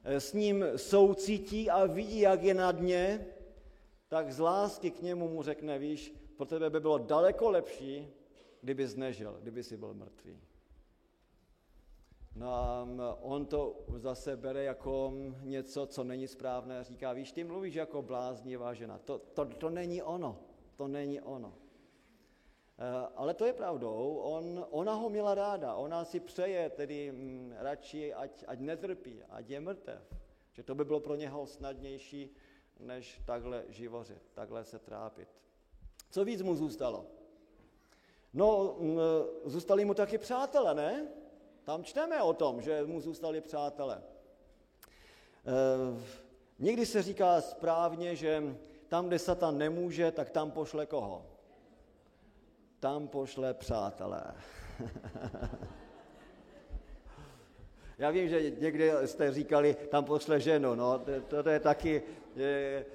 [0.03, 3.25] eh, s ním soucítí a vidí, jak je na dně,
[4.07, 6.13] tak z lásky k němu mu řekne, víš,
[6.45, 8.07] pro tebe by bylo daleko lepší,
[8.61, 10.39] kdyby nežil, kdyby si byl mrtvý.
[12.35, 16.83] No a mm, on to zase bere jako něco, co není správné.
[16.83, 18.97] Říká, víš, ty mluvíš jako bláznivá žena.
[18.97, 20.39] To, to, to není ono.
[20.75, 21.53] To není ono.
[22.79, 27.53] Eh, ale to je pravdou, on, ona ho měla ráda, ona si přeje tedy hm,
[27.57, 30.01] radši, ať, ať netrpí, ať je mrtev.
[30.51, 32.35] Že to by bylo pro něho snadnější,
[32.79, 35.43] než takhle živořit, takhle se trápit.
[36.13, 37.05] Co víc mu zůstalo?
[38.33, 38.99] No, hm,
[39.45, 41.07] zůstali mu taky přátelé, ne?
[41.63, 43.97] Tam čteme o tom, že mu zůstali přátelé.
[43.97, 44.03] E,
[46.59, 48.43] někdy se říká správně, že
[48.87, 51.25] tam, kde Satan nemůže, tak tam pošle koho?
[52.83, 54.23] tam pošle přátelé.
[57.97, 62.03] Já vím, že někdy jste říkali, tam pošle ženu, no, to, to je taky,
[62.35, 62.85] je,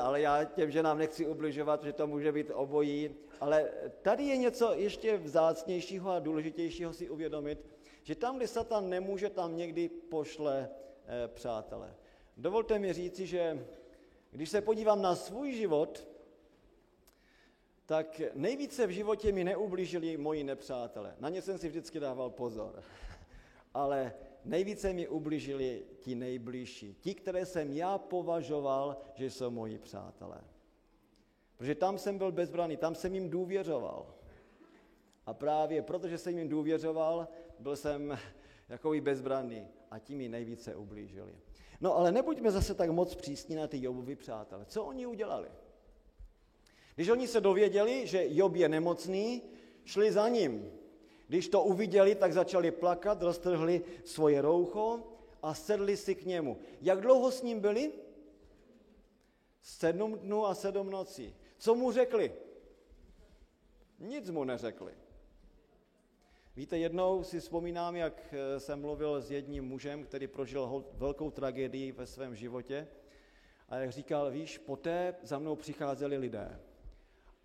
[0.00, 3.70] ale já těm ženám nechci ubližovat, že to může být obojí, ale
[4.02, 7.66] tady je něco ještě vzácnějšího a důležitějšího si uvědomit,
[8.02, 10.68] že tam, kde Satan nemůže, tam někdy pošle
[11.06, 11.94] eh, přátelé.
[12.36, 13.66] Dovolte mi říci, že
[14.30, 16.08] když se podívám na svůj život,
[17.86, 21.14] tak nejvíce v životě mi neublížili moji nepřátelé.
[21.20, 22.82] Na ně jsem si vždycky dával pozor.
[23.74, 26.94] Ale nejvíce mi ublížili ti nejbližší.
[27.00, 30.40] Ti, které jsem já považoval, že jsou moji přátelé.
[31.56, 34.14] Protože tam jsem byl bezbraný, tam jsem jim důvěřoval.
[35.26, 37.28] A právě protože jsem jim důvěřoval,
[37.58, 38.18] byl jsem
[38.92, 41.32] i bezbranný a ti mi nejvíce ublížili.
[41.80, 44.64] No ale nebuďme zase tak moc přísní na ty Jobovi přátelé.
[44.64, 45.48] Co oni udělali?
[46.94, 49.42] Když oni se dověděli, že Job je nemocný,
[49.84, 50.72] šli za ním.
[51.28, 55.00] Když to uviděli, tak začali plakat, roztrhli svoje roucho
[55.42, 56.58] a sedli si k němu.
[56.80, 57.92] Jak dlouho s ním byli?
[59.62, 61.34] Sedm dnů a sedm nocí.
[61.58, 62.32] Co mu řekli?
[63.98, 64.92] Nic mu neřekli.
[66.56, 71.92] Víte, jednou si vzpomínám, jak eh, jsem mluvil s jedním mužem, který prožil velkou tragédii
[71.92, 72.88] ve svém životě.
[73.68, 76.60] A jak říkal, víš, poté za mnou přicházeli lidé.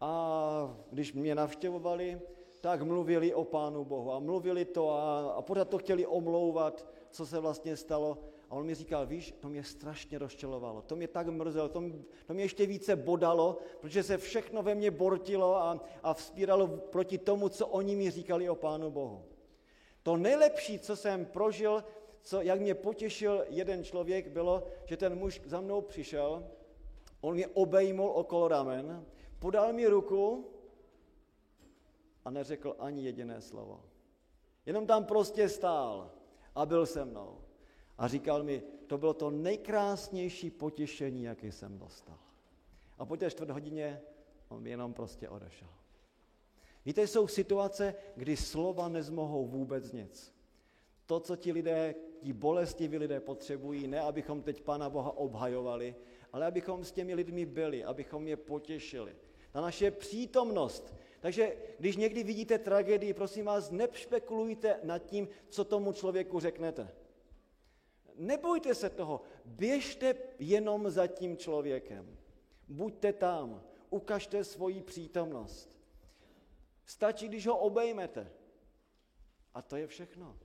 [0.01, 2.21] A když mě navštěvovali,
[2.61, 7.25] tak mluvili o Pánu Bohu a mluvili to a, a pořád to chtěli omlouvat, co
[7.25, 8.17] se vlastně stalo.
[8.49, 11.83] A on mi říkal, víš, to mě strašně rozčelovalo, to mě tak mrzelo, to,
[12.25, 17.17] to mě ještě více bodalo, protože se všechno ve mně bortilo a, a vzpíralo proti
[17.17, 19.23] tomu, co oni mi říkali o Pánu Bohu.
[20.03, 21.83] To nejlepší, co jsem prožil,
[22.21, 26.43] co, jak mě potěšil jeden člověk, bylo, že ten muž za mnou přišel,
[27.21, 29.05] on mě obejmul okolo ramen,
[29.39, 30.45] podal mi ruku
[32.29, 33.83] a neřekl ani jediné slovo.
[34.65, 36.11] Jenom tam prostě stál
[36.55, 37.41] a byl se mnou.
[37.97, 42.19] A říkal mi, to bylo to nejkrásnější potěšení, jaké jsem dostal.
[42.97, 44.01] A po té čtvrt hodině
[44.49, 45.67] on jenom prostě odešel.
[46.85, 50.33] Víte, jsou situace, kdy slova nezmohou vůbec nic.
[51.05, 55.95] To, co ti lidé, ti bolestiví lidé potřebují, ne abychom teď Pána Boha obhajovali,
[56.33, 59.15] ale abychom s těmi lidmi byli, abychom je potěšili.
[59.51, 60.93] Ta naše přítomnost.
[61.19, 66.91] Takže když někdy vidíte tragédii, prosím vás, nepšpekulujte nad tím, co tomu člověku řeknete.
[68.15, 72.17] Nebojte se toho, běžte jenom za tím člověkem.
[72.67, 75.79] Buďte tam, ukažte svoji přítomnost.
[76.85, 78.31] Stačí, když ho obejmete.
[79.53, 80.37] A to je všechno.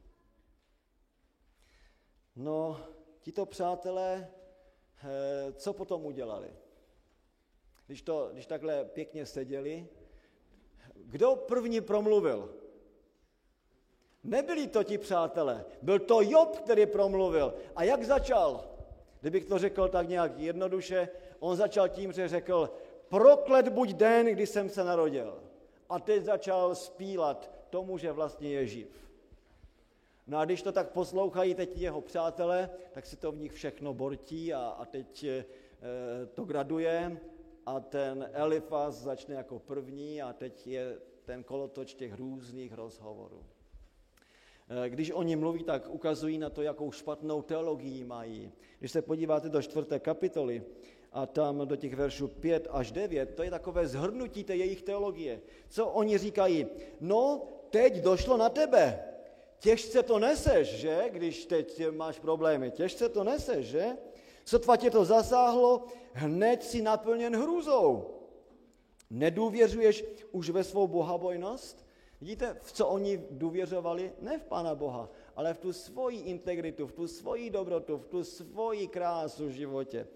[2.37, 2.87] No,
[3.21, 4.31] tito přátelé,
[5.05, 6.57] eh, co potom udělali?
[7.87, 9.89] Když, to, když takhle pěkně seděli,
[11.15, 12.55] kdo první promluvil?
[14.25, 17.55] Nebyli to ti přátelé, byl to Job, který promluvil.
[17.77, 18.65] A jak začal?
[19.21, 21.09] Kdybych to řekl tak nějak jednoduše,
[21.39, 22.71] on začal tím, že řekl,
[23.09, 25.43] proklet buď den, kdy jsem se narodil.
[25.89, 28.91] A teď začal spílat tomu, že vlastně je živ.
[30.27, 33.95] No a když to tak poslouchají teď jeho přátelé, tak si to v nich všechno
[33.95, 35.45] bortí a, a teď e,
[36.35, 37.21] to graduje
[37.67, 43.45] a ten Elifaz začne jako první a teď je ten kolotoč těch různých rozhovorů.
[44.69, 48.53] Eh, když oni mluví, tak ukazují na to, jakou špatnou teologii mají.
[48.79, 50.63] Když se podíváte do čtvrté kapitoly
[51.13, 55.41] a tam do těch veršů 5 až 9, to je takové zhrnutí té jejich teologie.
[55.69, 56.67] Co oni říkají?
[57.01, 59.05] No, teď došlo na tebe.
[59.59, 61.05] Těžce to neseš, že?
[61.11, 62.71] Když teď máš problémy.
[62.71, 63.97] Těžce to neseš, že?
[64.45, 68.11] Sotva tě to zasáhlo, hned si naplněn hrůzou.
[69.11, 71.87] Nedůvěřuješ už ve svou bohabojnost?
[72.21, 74.13] Vidíte, v co oni důvěřovali?
[74.21, 78.25] Ne v Pána Boha, ale v tu svoji integritu, v tu svoji dobrotu, v tu
[78.25, 80.07] svoji krásu v životě.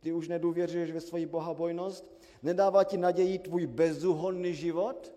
[0.00, 2.18] Ty už nedůvěřuješ ve svoji bohabojnost?
[2.42, 5.14] Nedává ti naději tvůj bezúhonný život?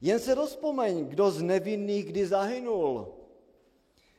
[0.00, 3.08] Jen se rozpomeň, kdo z nevinných kdy zahynul,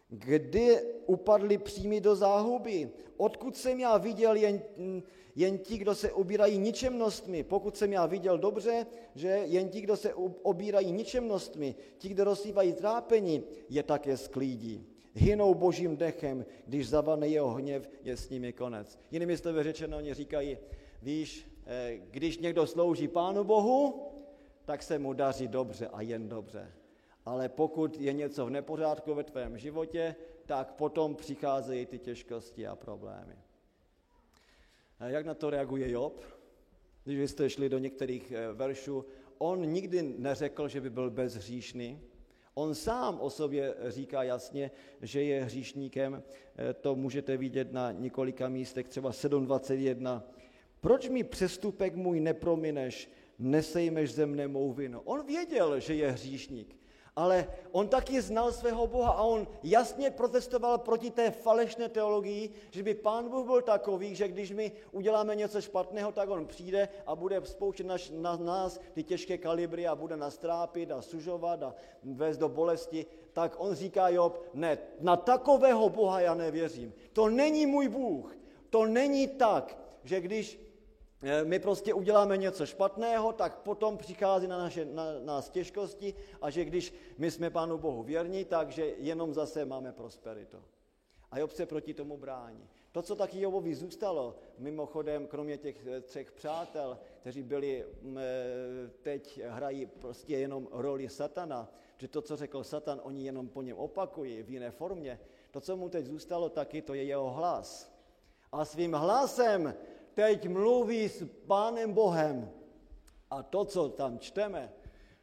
[0.09, 4.61] kdy upadli přími do záhuby, odkud jsem já viděl jen
[5.37, 7.43] jen ti, kdo se obírají ničemnostmi.
[7.43, 8.85] Pokud jsem já viděl dobře,
[9.15, 14.85] že jen ti, kdo se obírají ničemnostmi, ti, kdo rozsývají trápení, je také sklídí.
[15.13, 18.99] Hynou božím dechem, když zavane jeho hněv, je s nimi konec.
[19.11, 20.57] Jinými slovy řečeno, oni říkají,
[21.01, 24.01] víš, eh, když někdo slouží Pánu Bohu,
[24.65, 26.71] tak se mu daří dobře a jen dobře.
[27.27, 30.15] Ale pokud je něco v nepořádku ve tvém životě,
[30.45, 33.35] tak potom přicházejí ty těžkosti a problémy.
[34.99, 36.21] A jak na to reaguje Job?
[37.03, 39.05] Když jste šli do některých eh, veršů,
[39.37, 42.01] on nikdy neřekl, že by byl bezhříšný.
[42.53, 44.71] On sám o sobě říká jasně,
[45.01, 46.23] že je hříšníkem.
[46.57, 50.23] Eh, to můžete vidět na několika místech, třeba 7.21.
[50.81, 55.01] Proč mi přestupek můj nepromineš, nesejmeš ze mne mou vinu?
[55.05, 56.77] On věděl, že je hříšník,
[57.17, 62.83] ale on taky znal svého Boha a on jasně protestoval proti té falešné teologii, že
[62.83, 67.15] by pán Bůh byl takový, že když my uděláme něco špatného, tak on přijde a
[67.15, 71.75] bude spouštět na, na nás ty těžké kalibry a bude nás trápit a sužovat a
[72.03, 73.05] vést do bolesti.
[73.33, 76.93] Tak on říká Job, ne, na takového Boha já nevěřím.
[77.13, 78.37] To není můj Bůh.
[78.69, 80.66] To není tak, že když
[81.43, 86.65] my prostě uděláme něco špatného, tak potom přichází na, naše, na nás těžkosti a že
[86.65, 90.57] když my jsme Pánu Bohu věrní, takže jenom zase máme prosperitu.
[91.31, 92.69] A Job se proti tomu brání.
[92.91, 98.23] To, co taky Jobovi zůstalo, mimochodem, kromě těch eh, třech přátel, kteří byli, mm, eh,
[99.01, 103.77] teď hrají prostě jenom roli satana, že to, co řekl satan, oni jenom po něm
[103.77, 105.19] opakují v jiné formě,
[105.51, 107.93] to, co mu teď zůstalo taky, to je jeho hlas.
[108.51, 109.73] A svým hlasem
[110.17, 112.49] teď mluví s Pánem Bohem.
[113.29, 114.73] A to, co tam čteme,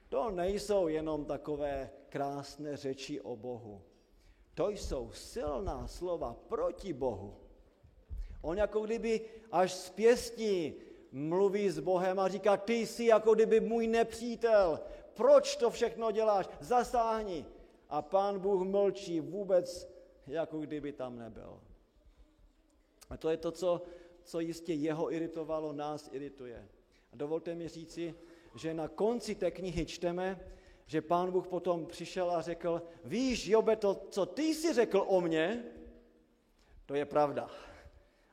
[0.09, 3.83] to nejsou jenom takové krásné řeči o Bohu.
[4.55, 7.35] To jsou silná slova proti Bohu.
[8.43, 9.21] On jako kdyby
[9.53, 10.75] až z pěstí
[11.13, 14.81] mluví s Bohem a říká, ty jsi jako kdyby můj nepřítel,
[15.15, 17.47] proč to všechno děláš, zasáhni.
[17.89, 19.91] A pán Bůh mlčí vůbec,
[20.27, 21.61] jako kdyby tam nebyl.
[23.11, 23.83] A to je to, co
[24.25, 26.69] co jistě jeho iritovalo, nás irituje.
[27.13, 28.15] A dovolte mi říci,
[28.55, 30.41] že na konci té knihy čteme,
[30.87, 35.21] že pán Bůh potom přišel a řekl, víš, Jobe, to, co ty jsi řekl o
[35.21, 35.65] mně,
[36.87, 37.51] to je pravda.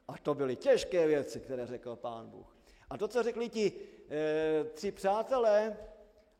[0.07, 2.55] A to byly těžké věci, které řekl pán Bůh.
[2.89, 3.71] A to, co řekli ti
[4.09, 5.77] e, tři přátelé,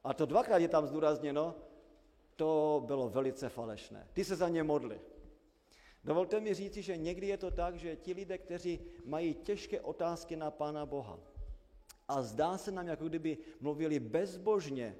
[0.04, 1.56] a to dvakrát je tam zdůrazněno,
[2.36, 4.08] to bylo velice falešné.
[4.14, 5.02] Ty se za ně modli.
[6.04, 10.36] Dovolte mi říci, že někdy je to tak, že ti lidé, kteří mají těžké otázky
[10.36, 11.20] na Pána Boha
[12.12, 14.96] a zdá se nám, jako kdyby mluvili bezbožně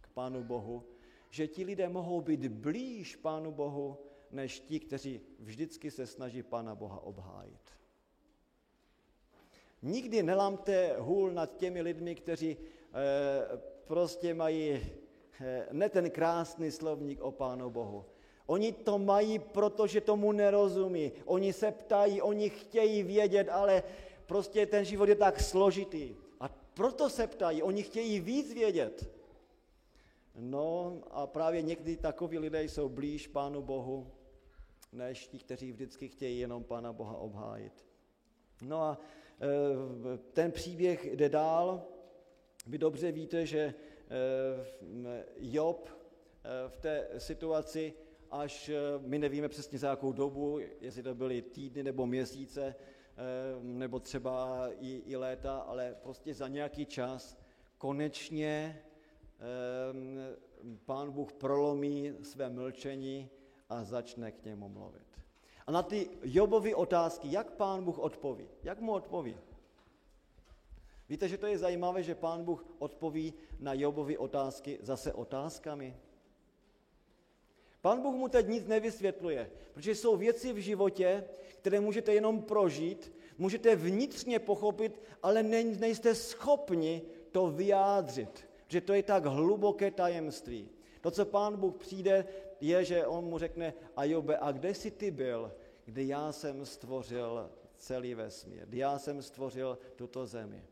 [0.00, 0.84] k Pánu Bohu,
[1.30, 3.98] že ti lidé mohou být blíž Pánu Bohu,
[4.30, 7.70] než ti, kteří vždycky se snaží Pána Boha obhájit.
[9.82, 12.56] Nikdy nelámte hůl nad těmi lidmi, kteří e,
[13.86, 14.70] prostě mají
[15.40, 18.04] e, ne ten krásný slovník o Pánu Bohu,
[18.46, 21.12] Oni to mají, protože tomu nerozumí.
[21.24, 23.82] Oni se ptají, oni chtějí vědět, ale
[24.26, 26.14] prostě ten život je tak složitý.
[26.40, 29.10] A proto se ptají, oni chtějí víc vědět.
[30.38, 34.06] No a právě někdy takoví lidé jsou blíž Pánu Bohu,
[34.92, 37.86] než ti, kteří vždycky chtějí jenom Pána Boha obhájit.
[38.62, 38.98] No a
[39.40, 41.82] e, ten příběh jde dál.
[42.66, 43.74] Vy dobře víte, že e,
[45.36, 47.94] Job e, v té situaci
[48.30, 53.62] až eh, my nevíme přesně za jakou dobu, jestli to byly týdny nebo měsíce, eh,
[53.62, 57.38] nebo třeba i, i léta, ale prostě za nějaký čas
[57.78, 60.36] konečně eh,
[60.84, 63.30] pán Bůh prolomí své mlčení
[63.68, 65.06] a začne k němu mluvit.
[65.66, 68.48] A na ty Jobovy otázky, jak pán Bůh odpoví?
[68.62, 69.36] Jak mu odpoví?
[71.08, 75.96] Víte, že to je zajímavé, že pán Bůh odpoví na Jobovy otázky zase otázkami?
[77.86, 81.24] Pán Bůh mu teď nic nevysvětluje, protože jsou věci v životě,
[81.58, 89.02] které můžete jenom prožít, můžete vnitřně pochopit, ale nejste schopni to vyjádřit, že to je
[89.02, 90.68] tak hluboké tajemství.
[91.00, 92.26] To, co pán Bůh přijde,
[92.60, 95.52] je, že on mu řekne, a Jobe, a kde jsi ty byl,
[95.84, 100.64] kdy já jsem stvořil celý vesmír, kdy já jsem stvořil tuto zemi.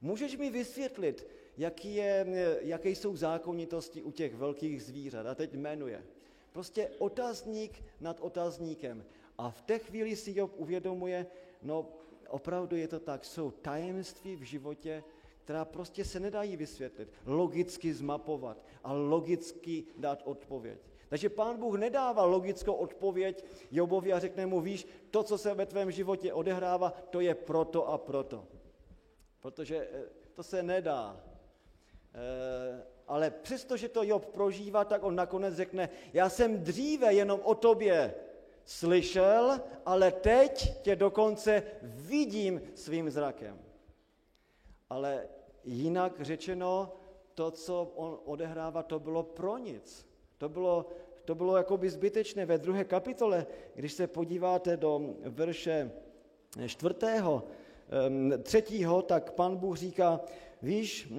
[0.00, 2.26] Můžeš mi vysvětlit, jaký je,
[2.60, 5.26] jaké jsou zákonitosti u těch velkých zvířat?
[5.26, 6.04] A teď jmenuje.
[6.52, 9.04] Prostě otazník nad otazníkem.
[9.38, 11.26] A v té chvíli si Job uvědomuje,
[11.62, 11.88] no
[12.28, 15.04] opravdu je to tak, jsou tajemství v životě,
[15.44, 20.78] která prostě se nedají vysvětlit, logicky zmapovat a logicky dát odpověď.
[21.08, 25.66] Takže pán Bůh nedává logickou odpověď Jobovi a řekne mu, víš, to, co se ve
[25.66, 28.46] tvém životě odehrává, to je proto a proto.
[29.40, 31.24] Protože eh, to se nedá.
[33.08, 37.54] Ale přesto, že to Job prožívá, tak on nakonec řekne, já jsem dříve jenom o
[37.54, 38.14] tobě
[38.64, 43.58] slyšel, ale teď tě dokonce vidím svým zrakem.
[44.90, 45.28] Ale
[45.64, 46.92] jinak řečeno,
[47.34, 50.06] to, co on odehrává, to bylo pro nic.
[50.38, 50.86] To bylo,
[51.24, 52.46] to bylo jakoby zbytečné.
[52.46, 55.90] Ve druhé kapitole, když se podíváte do verše
[56.66, 57.42] čtvrtého,
[58.42, 60.20] třetího, tak pan Bůh říká,
[60.62, 61.12] víš,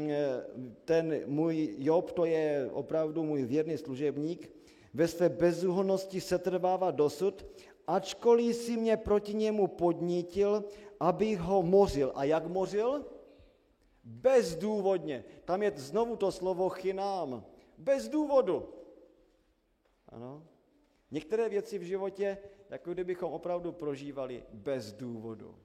[0.86, 4.52] ten můj Job, to je opravdu můj věrný služebník,
[4.94, 7.46] ve své bezúhonnosti se trvává dosud,
[7.88, 10.64] ačkoliv si mě proti němu podnítil,
[11.00, 12.12] abych ho mořil.
[12.16, 13.06] A jak mořil?
[14.04, 15.24] Bezdůvodně.
[15.46, 17.46] Tam je znovu to slovo chynám.
[17.78, 18.70] Bez důvodu.
[20.10, 20.44] Ano?
[21.12, 22.38] Některé věci v životě,
[22.70, 25.56] jako kdybychom opravdu prožívali bez důvodu.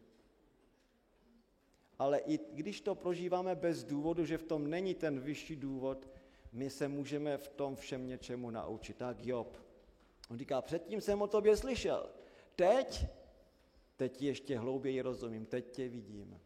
[2.04, 6.08] Ale i když to prožíváme bez důvodu, že v tom není ten vyšší důvod,
[6.52, 8.96] my se můžeme v tom všem něčemu naučit.
[8.96, 9.56] Tak Job.
[10.30, 12.10] On říká, předtím jsem o tobě slyšel.
[12.56, 13.06] Teď,
[13.96, 16.40] teď ještě hlouběji rozumím, teď tě vidím.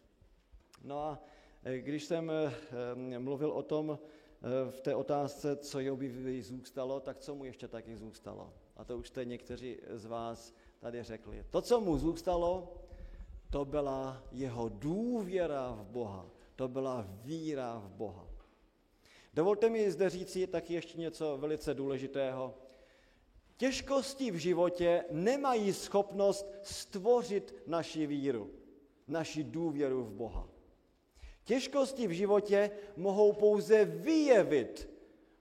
[0.84, 1.22] No a
[1.64, 7.18] eh, když jsem eh, mluvil o tom eh, v té otázce, co Jobi zůstalo, tak
[7.18, 8.54] co mu ještě taky zůstalo?
[8.76, 11.44] A to už jste někteří z vás tady řekli.
[11.50, 12.74] To, co mu zůstalo,
[13.50, 16.26] to byla jeho důvěra v Boha.
[16.56, 18.28] To byla víra v Boha.
[19.34, 22.54] Dovolte mi zde říci taky ještě něco velice důležitého.
[23.56, 28.50] Těžkosti v životě nemají schopnost stvořit naši víru,
[29.08, 30.48] naši důvěru v Boha.
[31.44, 34.88] Těžkosti v životě mohou pouze vyjevit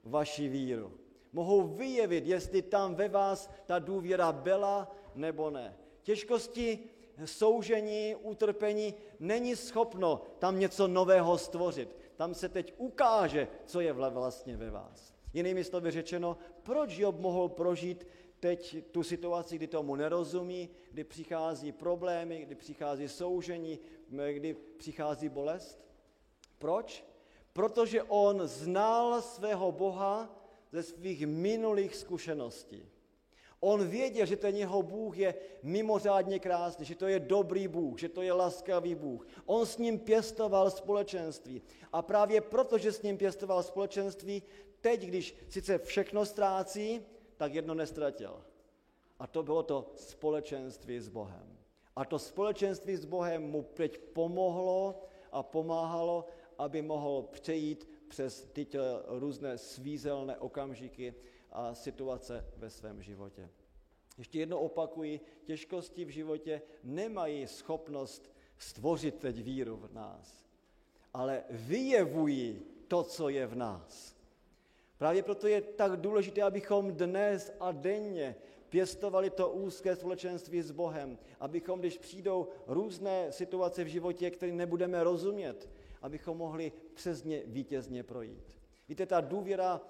[0.04, 1.00] vaši víru.
[1.34, 5.78] Mohou vyjevit, jestli tam ve vás ta důvěra byla nebo ne.
[6.02, 6.80] Těžkosti
[7.26, 11.96] soužení, utrpení není schopno tam něco nového stvořit.
[12.16, 15.14] Tam se teď ukáže, co je vlastně ve vás.
[15.34, 18.08] Jinými slovy řečeno, proč Job mohl prožít
[18.40, 23.80] teď tu situaci, kdy tomu nerozumí, kdy přichází problémy, kdy přichází soužení,
[24.34, 25.80] kdy přichází bolest?
[26.58, 27.06] Proč?
[27.54, 30.30] Protože on znal svého Boha
[30.72, 32.90] ze svých minulých zkušeností.
[33.60, 38.10] On věděl, že ten jeho Bůh je mimořádně krásný, že to je dobrý Bůh, že
[38.10, 39.28] to je laskavý Bůh.
[39.46, 41.62] On s ním pěstoval společenství.
[41.94, 44.44] A právě proto, že s ním pěstoval společenství,
[44.82, 47.02] teď, když sice všechno ztrácí,
[47.38, 48.44] tak jedno nestratil.
[49.20, 51.58] A to bylo to společenství s Bohem.
[51.96, 55.02] A to společenství s Bohem mu teď pomohlo
[55.32, 56.26] a pomáhalo,
[56.58, 61.14] aby mohl přejít přes tyto různé svízelné okamžiky
[61.52, 63.50] a situace ve svém životě.
[64.18, 70.46] Ještě jednou opakuji, těžkosti v životě nemají schopnost stvořit teď víru v nás,
[71.14, 74.18] ale vyjevují to, co je v nás.
[74.98, 78.36] Právě proto je tak důležité, abychom dnes a denně
[78.70, 85.04] pěstovali to úzké společenství s Bohem, abychom, když přijdou různé situace v životě, které nebudeme
[85.04, 85.70] rozumět,
[86.02, 88.58] abychom mohli přes ně vítězně projít.
[88.90, 89.82] Víte, ta důvěra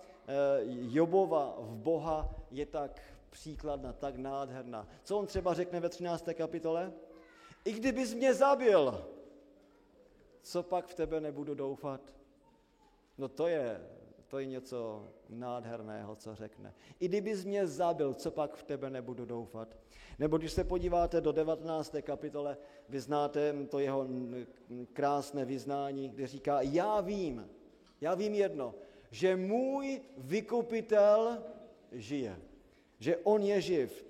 [0.67, 4.87] Jobova v Boha je tak příkladná, tak nádherná.
[5.03, 6.29] Co on třeba řekne ve 13.
[6.33, 6.93] kapitole?
[7.65, 9.07] I kdybys mě zabil,
[10.41, 12.01] co pak v tebe nebudu doufat?
[13.17, 13.81] No to je
[14.27, 16.73] to je něco nádherného, co řekne.
[16.99, 19.77] I kdybys mě zabil, co pak v tebe nebudu doufat.
[20.19, 21.95] Nebo když se podíváte do 19.
[22.01, 22.57] kapitole,
[22.89, 24.07] vy znáte to jeho
[24.93, 27.49] krásné vyznání, kde říká, já vím,
[28.01, 28.75] já vím jedno,
[29.11, 31.43] že můj vykupitel
[31.91, 32.39] žije,
[32.99, 34.05] že on je živ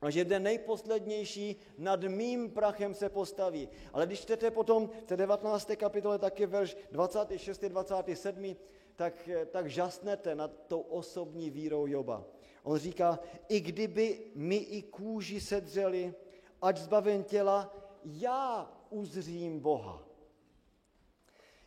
[0.00, 3.68] a že ten nejposlednější nad mým prachem se postaví.
[3.92, 5.70] Ale když čtete potom v té 19.
[5.76, 7.64] kapitole taky verš 26.
[7.64, 8.56] 27
[8.96, 12.24] tak, tak žasnete nad tou osobní vírou Joba.
[12.62, 13.18] On říká,
[13.48, 16.14] i kdyby mi i kůži sedřeli,
[16.62, 20.09] ať zbaven těla, já uzřím Boha.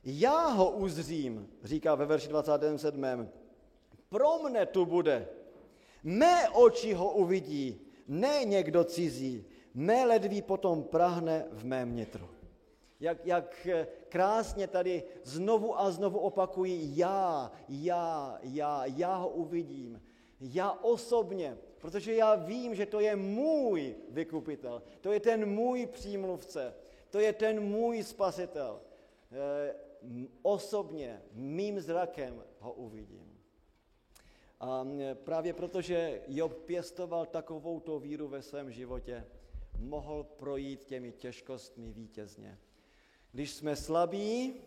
[0.04, 3.30] Já ho uzřím, říká ve verši 27.
[4.10, 5.28] Pro mne tu bude.
[6.04, 9.46] Mé oči ho uvidí, ne někdo cizí.
[9.74, 12.30] Mé ledví potom prahne v mém nitru
[13.04, 13.68] jak, jak
[14.10, 20.02] krásně tady znovu a znovu opakují já, já, já, já ho uvidím.
[20.40, 26.74] Já osobně, protože já vím, že to je můj vykupitel, to je ten můj přímluvce,
[27.10, 28.82] to je ten můj spasitel.
[30.42, 33.40] Osobně, mým zrakem ho uvidím.
[34.60, 39.26] A právě protože Job pěstoval takovou víru ve svém životě,
[39.78, 42.60] mohl projít těmi těžkostmi vítězně.
[43.32, 44.62] Když jsme slabí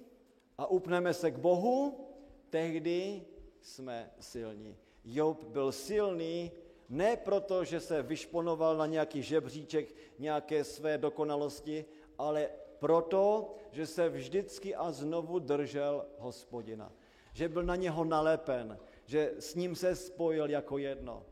[0.58, 2.08] a upneme se k Bohu,
[2.50, 3.22] tehdy
[3.60, 4.76] jsme silní.
[5.04, 6.52] Job byl silný
[6.88, 11.84] ne proto, že se vyšponoval na nějaký žebříček nějaké své dokonalosti,
[12.18, 12.50] ale
[12.86, 16.92] proto, že se vždycky a znovu držel hospodina.
[17.32, 21.26] Že byl na něho nalepen, že s ním se spojil jako jedno.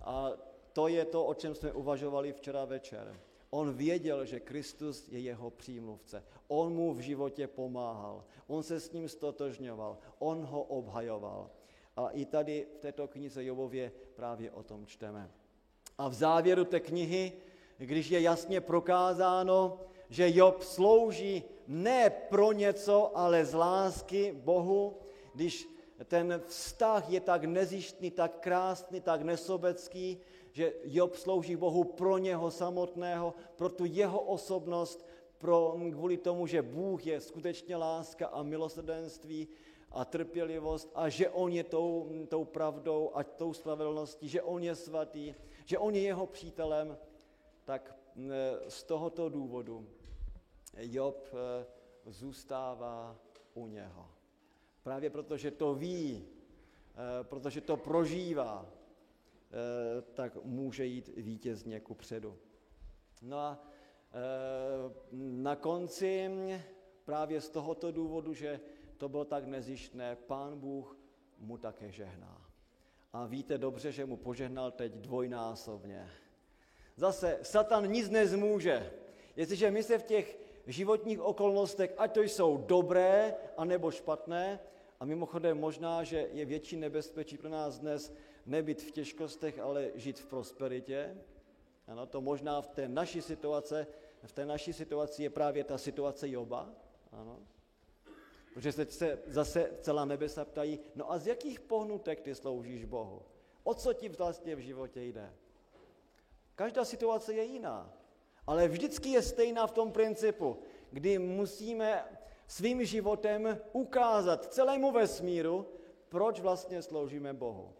[0.00, 0.30] A
[0.72, 3.18] to je to, o čem jsme uvažovali včera večer.
[3.50, 6.22] On věděl, že Kristus je jeho přímluvce.
[6.48, 8.24] On mu v životě pomáhal.
[8.46, 9.98] On se s ním stotožňoval.
[10.18, 11.50] On ho obhajoval.
[11.96, 15.30] A i tady v této knize Jobově právě o tom čteme.
[15.98, 17.32] A v závěru té knihy,
[17.78, 19.80] když je jasně prokázáno,
[20.12, 24.96] že Job slouží ne pro něco, ale z lásky Bohu,
[25.34, 25.68] když
[26.04, 30.18] ten vztah je tak nezištný, tak krásný, tak nesobecký,
[30.52, 35.08] že Job slouží Bohu pro něho samotného, pro tu jeho osobnost,
[35.38, 39.48] pro, kvůli tomu, že Bůh je skutečně láska a milosrdenství
[39.90, 44.74] a trpělivost a že On je tou, tou pravdou a tou spravedlností, že On je
[44.74, 45.34] svatý,
[45.64, 46.98] že On je jeho přítelem,
[47.64, 47.96] tak
[48.68, 49.86] z tohoto důvodu
[50.76, 51.66] Job e,
[52.10, 53.18] zůstává
[53.54, 54.08] u něho.
[54.82, 62.38] Právě protože to ví, e, protože to prožívá, e, tak může jít vítězně ku předu.
[63.22, 63.66] No a
[65.12, 66.30] na konci
[67.04, 68.60] právě z tohoto důvodu, že
[68.96, 70.96] to bylo tak nezištné, pán Bůh
[71.38, 72.50] mu také žehná.
[73.12, 76.10] A víte dobře, že mu požehnal teď dvojnásobně.
[76.96, 78.92] Zase, Satan nic nezmůže.
[79.36, 84.60] Jestliže my se v těch životních okolnostech, ať to jsou dobré, anebo špatné,
[85.00, 88.12] a mimochodem možná, že je větší nebezpečí pro nás dnes
[88.46, 91.16] nebyt v těžkostech, ale žít v prosperitě.
[91.86, 93.86] Ano, to možná v té naší situace,
[94.22, 96.70] v té naší situaci je právě ta situace Joba.
[97.12, 97.38] Ano.
[98.54, 103.22] Protože se, se zase celá nebesa ptají, no a z jakých pohnutek ty sloužíš Bohu?
[103.64, 105.34] O co ti vlastně v životě jde?
[106.54, 107.92] Každá situace je jiná,
[108.46, 110.58] ale vždycky je stejná v tom principu,
[110.90, 112.04] kdy musíme
[112.46, 115.66] svým životem ukázat celému vesmíru,
[116.08, 117.72] proč vlastně sloužíme Bohu.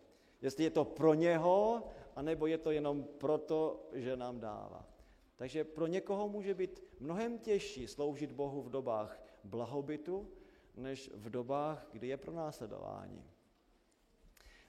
[0.43, 1.83] Jestli je to pro něho,
[2.17, 4.87] anebo je to jenom proto, že nám dává.
[5.37, 10.29] Takže pro někoho může být mnohem těžší sloužit Bohu v dobách blahobytu,
[10.77, 13.25] než v dobách, kdy je pro následování.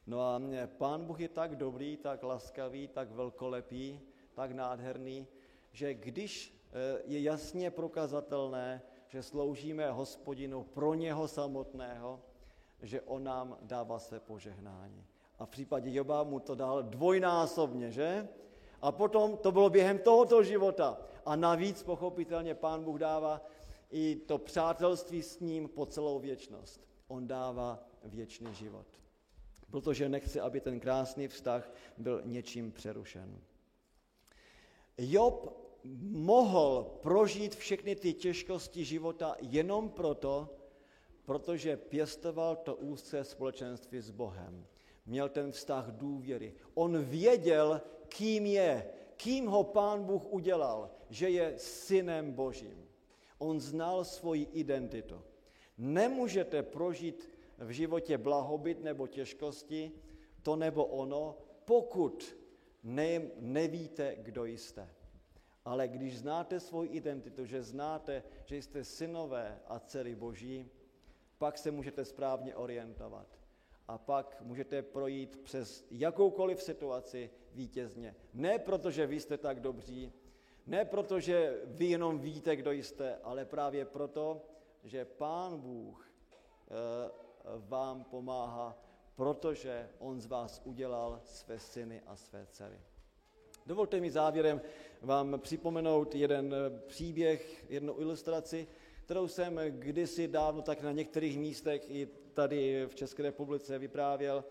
[0.07, 0.41] No a
[0.77, 3.99] pán Bůh je tak dobrý, tak laskavý, tak velkolepý,
[4.33, 5.27] tak nádherný,
[5.73, 12.21] že když eh, je jasně prokazatelné, že sloužíme hospodinu pro něho samotného,
[12.81, 15.05] že on nám dává své požehnání.
[15.39, 18.27] A v případě Joba mu to dal dvojnásobně, že?
[18.81, 20.97] A potom to bylo během tohoto života.
[21.25, 23.41] A navíc pochopitelně pán Bůh dává
[23.91, 26.87] i to přátelství s ním po celou věčnost.
[27.07, 28.87] On dává věčný život.
[29.71, 33.41] Protože nechce, aby ten krásný vztah byl něčím přerušen.
[34.97, 35.62] Job
[36.11, 40.49] mohl prožít všechny ty těžkosti života jenom proto,
[41.25, 44.65] protože pěstoval to úzké společenství s Bohem.
[45.05, 46.53] Měl ten vztah důvěry.
[46.73, 52.85] On věděl, kým je, kým ho pán Bůh udělal, že je synem Božím.
[53.37, 55.21] On znal svoji identitu.
[55.77, 59.91] Nemůžete prožít v životě blahobyt nebo těžkosti,
[60.41, 62.37] to nebo ono, pokud
[62.83, 64.89] ne, nevíte, kdo jste.
[65.65, 70.71] Ale když znáte svoji identitu, že znáte, že jste synové a dcery Boží,
[71.37, 73.27] pak se můžete správně orientovat.
[73.87, 78.15] A pak můžete projít přes jakoukoliv situaci vítězně.
[78.33, 80.13] Ne proto, že vy jste tak dobří,
[80.65, 84.45] ne proto, že vy jenom víte, kdo jste, ale právě proto,
[84.83, 86.73] že Pán Bůh eh,
[87.57, 88.77] vám pomáhá,
[89.15, 92.79] protože On z vás udělal své syny a své dcery.
[93.65, 94.61] Dovolte mi závěrem
[95.01, 98.67] vám připomenout jeden eh, příběh, jednu ilustraci,
[99.05, 104.43] kterou jsem kdysi dávno tak na některých místech i tady v České republice vyprávěl.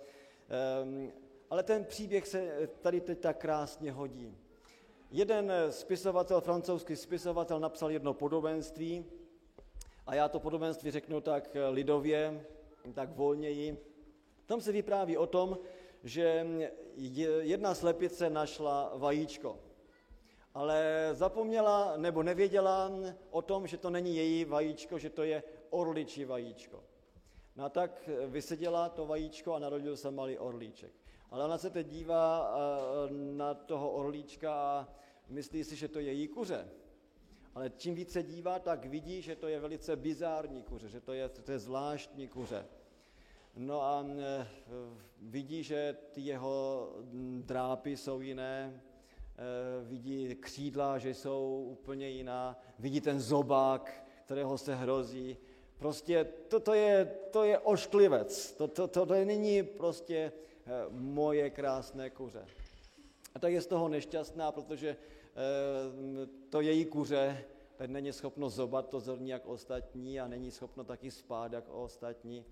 [0.48, 1.12] Ehm,
[1.50, 4.36] ale ten příběh se tady teď tak krásně hodí.
[5.10, 9.04] Jeden spisovatel, francouzský spisovatel, napsal jedno podobenství
[10.06, 12.46] a já to podobenství řeknu tak lidově,
[12.94, 13.78] tak volněji.
[14.46, 15.58] Tam se vypráví o tom,
[16.04, 16.46] že
[17.40, 19.58] jedna slepice našla vajíčko,
[20.54, 22.90] ale zapomněla nebo nevěděla
[23.30, 26.84] o tom, že to není její vajíčko, že to je orličí vajíčko.
[27.56, 30.92] No a tak vyseděla to vajíčko a narodil se malý orlíček.
[31.30, 34.88] Ale ona se teď dívá eh, na toho orlíčka a
[35.28, 36.68] myslí si, že to je její kuře.
[37.54, 41.28] Ale čím více dívá, tak vidí, že to je velice bizární kuře, že to je,
[41.28, 42.66] to je zvláštní kuře.
[43.56, 44.46] No a e,
[45.20, 46.88] vidí, že ty jeho
[47.40, 48.82] drápy jsou jiné,
[49.38, 55.36] e, vidí křídla, že jsou úplně jiná, vidí ten zobák, kterého se hrozí.
[55.78, 60.32] Prostě to, to, je, to je ošklivec, to, to, to, to není prostě e,
[60.90, 62.46] moje krásné kuře.
[63.34, 64.96] A tak je z toho nešťastná, protože
[66.50, 67.44] to její kuře
[67.86, 72.44] není schopno zobat to zrní jak ostatní a není schopno taky spát jak ostatní.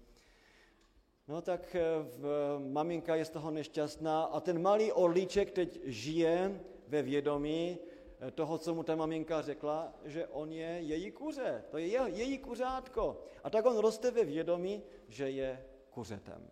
[1.31, 1.83] No tak eh,
[2.59, 8.59] maminka je z toho nešťastná a ten malý orlíček teď žije ve vědomí eh, toho,
[8.59, 13.23] co mu ta maminka řekla, že on je její kuře, to je její kuřátko.
[13.45, 16.51] A tak on roste ve vědomí, že je kuřetem.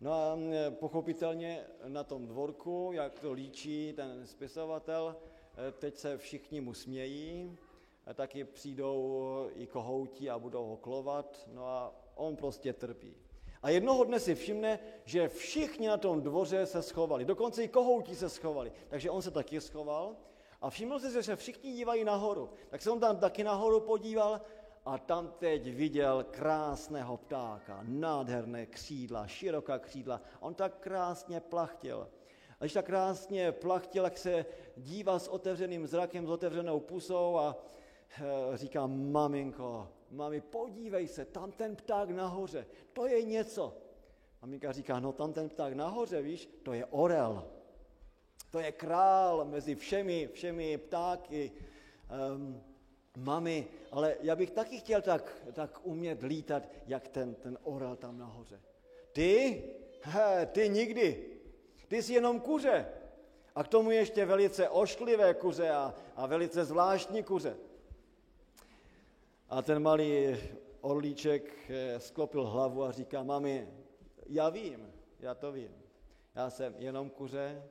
[0.00, 0.38] No a
[0.70, 5.16] pochopitelně na tom dvorku, jak to líčí ten spisovatel,
[5.78, 7.58] teď se všichni mu smějí,
[8.14, 13.16] taky přijdou i kohouti a budou ho klovat, no a on prostě trpí.
[13.62, 18.16] A jednoho dne si všimne, že všichni na tom dvoře se schovali, dokonce i kohouti
[18.16, 20.16] se schovali, takže on se taky schoval
[20.60, 22.50] a všiml si, že se všichni dívají nahoru.
[22.70, 24.40] Tak se on tam taky nahoru podíval
[24.84, 30.20] a tam teď viděl krásného ptáka, nádherné křídla, široká křídla.
[30.40, 32.08] On tak krásně plachtil.
[32.60, 34.46] A když tak krásně plachtil, jak se
[34.76, 37.56] dívá s otevřeným zrakem, s otevřenou pusou a
[38.22, 43.76] e, říká, maminko, mami, podívej se, tam ten pták nahoře, to je něco.
[44.42, 47.48] Maminka říká, no tam ten pták nahoře, víš, to je orel.
[48.50, 51.52] To je král mezi všemi, všemi ptáky.
[52.34, 52.62] Um,
[53.16, 58.18] mami, ale já bych taky chtěl tak, tak umět lítat, jak ten, ten orel tam
[58.18, 58.60] nahoře.
[59.12, 59.64] Ty?
[60.02, 61.26] He, ty nikdy.
[61.88, 62.86] Ty jsi jenom kuře.
[63.54, 67.56] A k tomu ještě velice ošklivé kuře a, a velice zvláštní kuře.
[69.52, 70.36] A ten malý
[70.80, 73.68] orlíček eh, sklopil hlavu a říká, mami,
[74.26, 75.82] já vím, já to vím.
[76.34, 77.62] Já jsem jenom kuře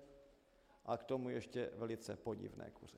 [0.86, 2.98] a k tomu ještě velice podivné kuře.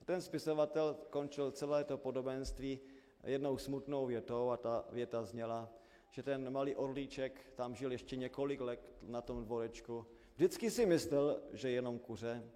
[0.00, 2.80] A ten spisovatel končil celé to podobenství
[3.24, 5.72] jednou smutnou větou a ta věta zněla,
[6.10, 10.06] že ten malý orlíček tam žil ještě několik let na tom dvorečku.
[10.34, 12.50] Vždycky si myslel, že jenom kuře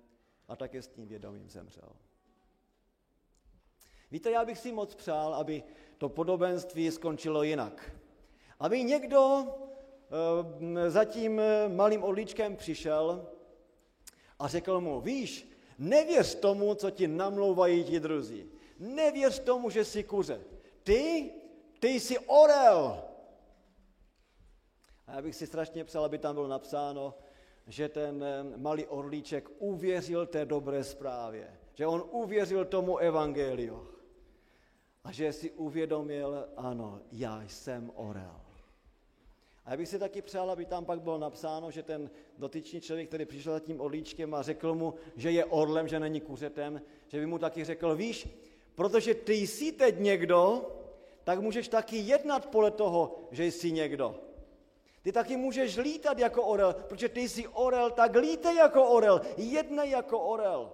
[0.48, 1.92] a také s tím vědomím zemřel.
[4.14, 5.62] Víte, já bych si moc přál, aby
[5.98, 7.92] to podobenství skončilo jinak.
[8.58, 9.46] Aby někdo
[10.76, 13.26] e, za tím malým orlíčkem přišel
[14.38, 18.50] a řekl mu, víš, nevěř tomu, co ti namlouvají ti druzí.
[18.78, 20.40] Nevěř tomu, že jsi kuře.
[20.82, 21.30] Ty,
[21.80, 23.02] ty jsi orel.
[25.06, 27.14] A já bych si strašně přál, aby tam bylo napsáno,
[27.66, 28.24] že ten
[28.56, 31.58] malý orlíček uvěřil té dobré zprávě.
[31.74, 33.93] Že on uvěřil tomu evangeliu.
[35.04, 38.40] A že si uvědomil, ano, já jsem orel.
[39.64, 43.08] A já bych si taky přál, aby tam pak bylo napsáno, že ten dotyčný člověk,
[43.08, 47.20] který přišel za tím orlíčkem a řekl mu, že je orlem, že není kuřetem, že
[47.20, 48.28] by mu taky řekl, víš,
[48.74, 50.70] protože ty jsi teď někdo,
[51.24, 54.20] tak můžeš taky jednat podle toho, že jsi někdo.
[55.02, 59.90] Ty taky můžeš lítat jako orel, protože ty jsi orel, tak lítej jako orel, jednej
[59.90, 60.72] jako orel.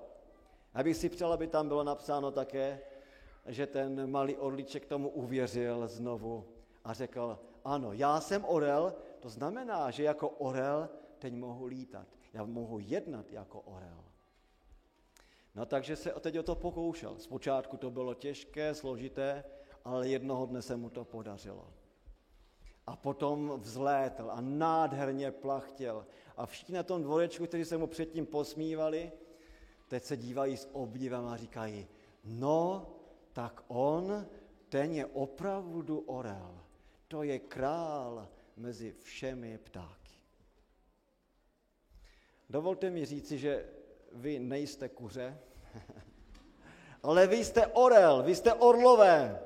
[0.75, 2.81] A bych si přál, aby tam bylo napsáno také,
[3.51, 6.45] že ten malý orlíček tomu uvěřil znovu
[6.85, 10.89] a řekl, ano, já jsem orel, to znamená, že jako orel
[11.19, 12.07] teď mohu lítat.
[12.33, 14.05] Já mohu jednat jako orel.
[15.55, 17.19] No takže se teď o to pokoušel.
[17.19, 19.45] Zpočátku to bylo těžké, složité,
[19.85, 21.73] ale jednoho dne se mu to podařilo.
[22.87, 26.07] A potom vzlétl a nádherně plachtěl.
[26.37, 29.13] A všichni na tom dvorečku, kteří se mu předtím posmívali,
[29.89, 31.87] teď se dívají s obdivem a říkají,
[32.25, 32.87] no,
[33.33, 34.27] tak on,
[34.69, 36.61] ten je opravdu orel
[37.11, 40.15] to je král mezi všemi ptáky.
[42.51, 43.67] Dovolte mi říci, že
[44.13, 45.39] vy nejste kuře,
[47.03, 49.43] ale vy jste orel, vy jste orlové.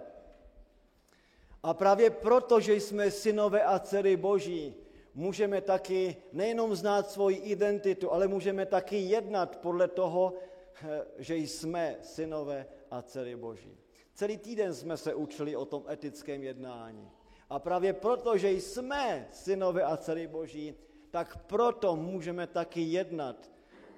[1.63, 4.75] A právě proto, že jsme synové a dcery Boží,
[5.15, 10.35] můžeme taky nejenom znát svoji identitu, ale můžeme taky jednat podle toho,
[11.19, 13.77] že jsme synové a dcery Boží.
[14.15, 17.11] Celý týden jsme se učili o tom etickém jednání.
[17.51, 20.75] A právě proto, že jsme synové a dcery Boží,
[21.11, 23.51] tak proto můžeme taky jednat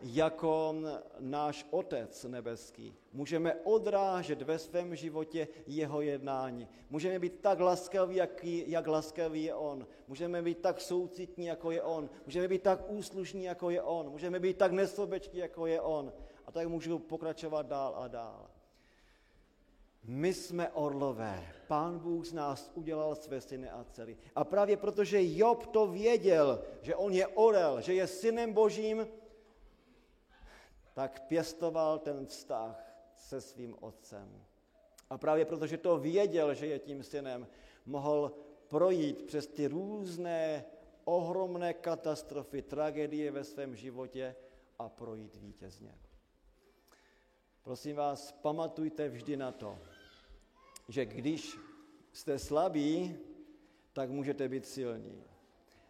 [0.02, 0.74] jako
[1.18, 2.94] náš Otec nebeský.
[3.12, 6.68] Můžeme odrážet ve svém životě jeho jednání.
[6.90, 9.86] Můžeme být tak laskaví, jak, jak laskavý je on.
[10.08, 12.10] Můžeme být tak soucitní, jako je on.
[12.26, 14.10] Můžeme být tak úslušní, jako je on.
[14.10, 16.12] Můžeme být tak nesobečtí, jako je on.
[16.46, 18.55] A tak můžu pokračovat dál a dál.
[20.08, 21.52] My jsme orlové.
[21.66, 24.16] Pán Bůh z nás udělal své syny a dcery.
[24.34, 29.06] A právě protože Job to věděl, že on je orel, že je synem božím,
[30.94, 34.44] tak pěstoval ten vztah se svým otcem.
[35.10, 37.46] A právě protože to věděl, že je tím synem,
[37.86, 38.32] mohl
[38.68, 40.64] projít přes ty různé
[41.04, 44.36] ohromné katastrofy, tragédie ve svém životě
[44.78, 45.94] a projít vítězně.
[47.62, 49.78] Prosím vás, pamatujte vždy na to,
[50.88, 51.58] že když
[52.12, 53.16] jste slabí,
[53.92, 55.24] tak můžete být silní.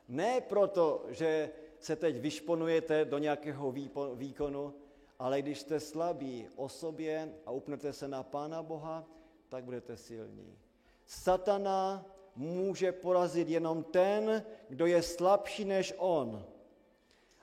[0.08, 3.74] Ne proto, že se teď vyšponujete do nějakého
[4.14, 4.74] výkonu,
[5.18, 9.04] ale když jste slabí o sobě a upnete se na Pána Boha,
[9.48, 10.58] tak budete silní.
[11.06, 16.46] Satana může porazit jenom ten, kdo je slabší než on.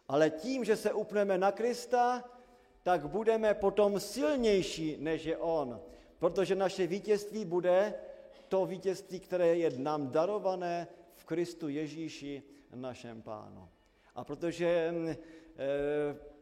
[0.08, 2.24] Ale tím, že se upneme na Krista,
[2.84, 5.82] tak budeme potom silnější, než je on.
[6.24, 7.94] Protože naše vítězství bude
[8.48, 12.44] to vítězství, které je nám darované v Kristu Ježíši,
[12.76, 13.70] našem pánu.
[14.16, 15.18] A protože e,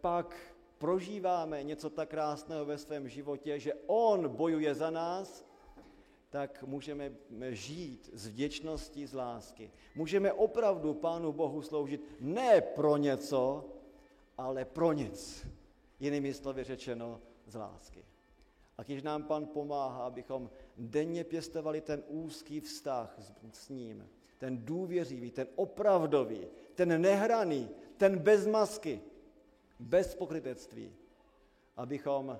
[0.01, 5.45] pak prožíváme něco tak krásného ve svém životě, že On bojuje za nás,
[6.29, 7.11] tak můžeme
[7.49, 9.71] žít z vděčnosti, z lásky.
[9.95, 13.65] Můžeme opravdu Pánu Bohu sloužit ne pro něco,
[14.37, 15.47] ale pro nic.
[15.99, 18.10] Jinými slovy řečeno, z lásky.
[18.81, 24.65] A když nám Pan pomáhá, abychom denně pěstovali ten úzký vztah s, s ním, ten
[24.65, 29.01] důvěřivý, ten opravdový, ten nehraný, ten bez masky,
[29.79, 30.95] bez pokrytectví,
[31.77, 32.39] abychom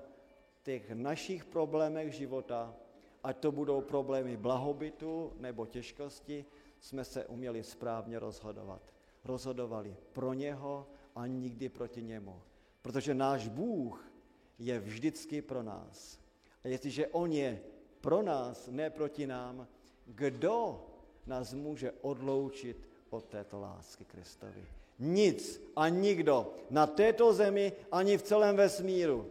[0.62, 2.74] těch našich problémech života,
[3.22, 6.44] ať to budou problémy blahobytu nebo těžkosti,
[6.80, 8.82] jsme se uměli správně rozhodovat.
[9.24, 12.42] Rozhodovali pro něho a nikdy proti němu.
[12.82, 14.12] Protože náš Bůh
[14.58, 16.21] je vždycky pro nás.
[16.64, 17.60] A jestliže On je
[18.00, 19.66] pro nás, ne proti nám,
[20.06, 20.86] kdo
[21.26, 24.66] nás může odloučit od této lásky Kristovi?
[24.98, 29.30] Nic a nikdo na této zemi ani v celém vesmíru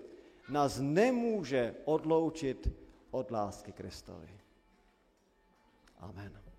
[0.49, 2.69] nás nemůže odloučit
[3.11, 4.29] od lásky Kristovi.
[5.99, 6.50] Amen.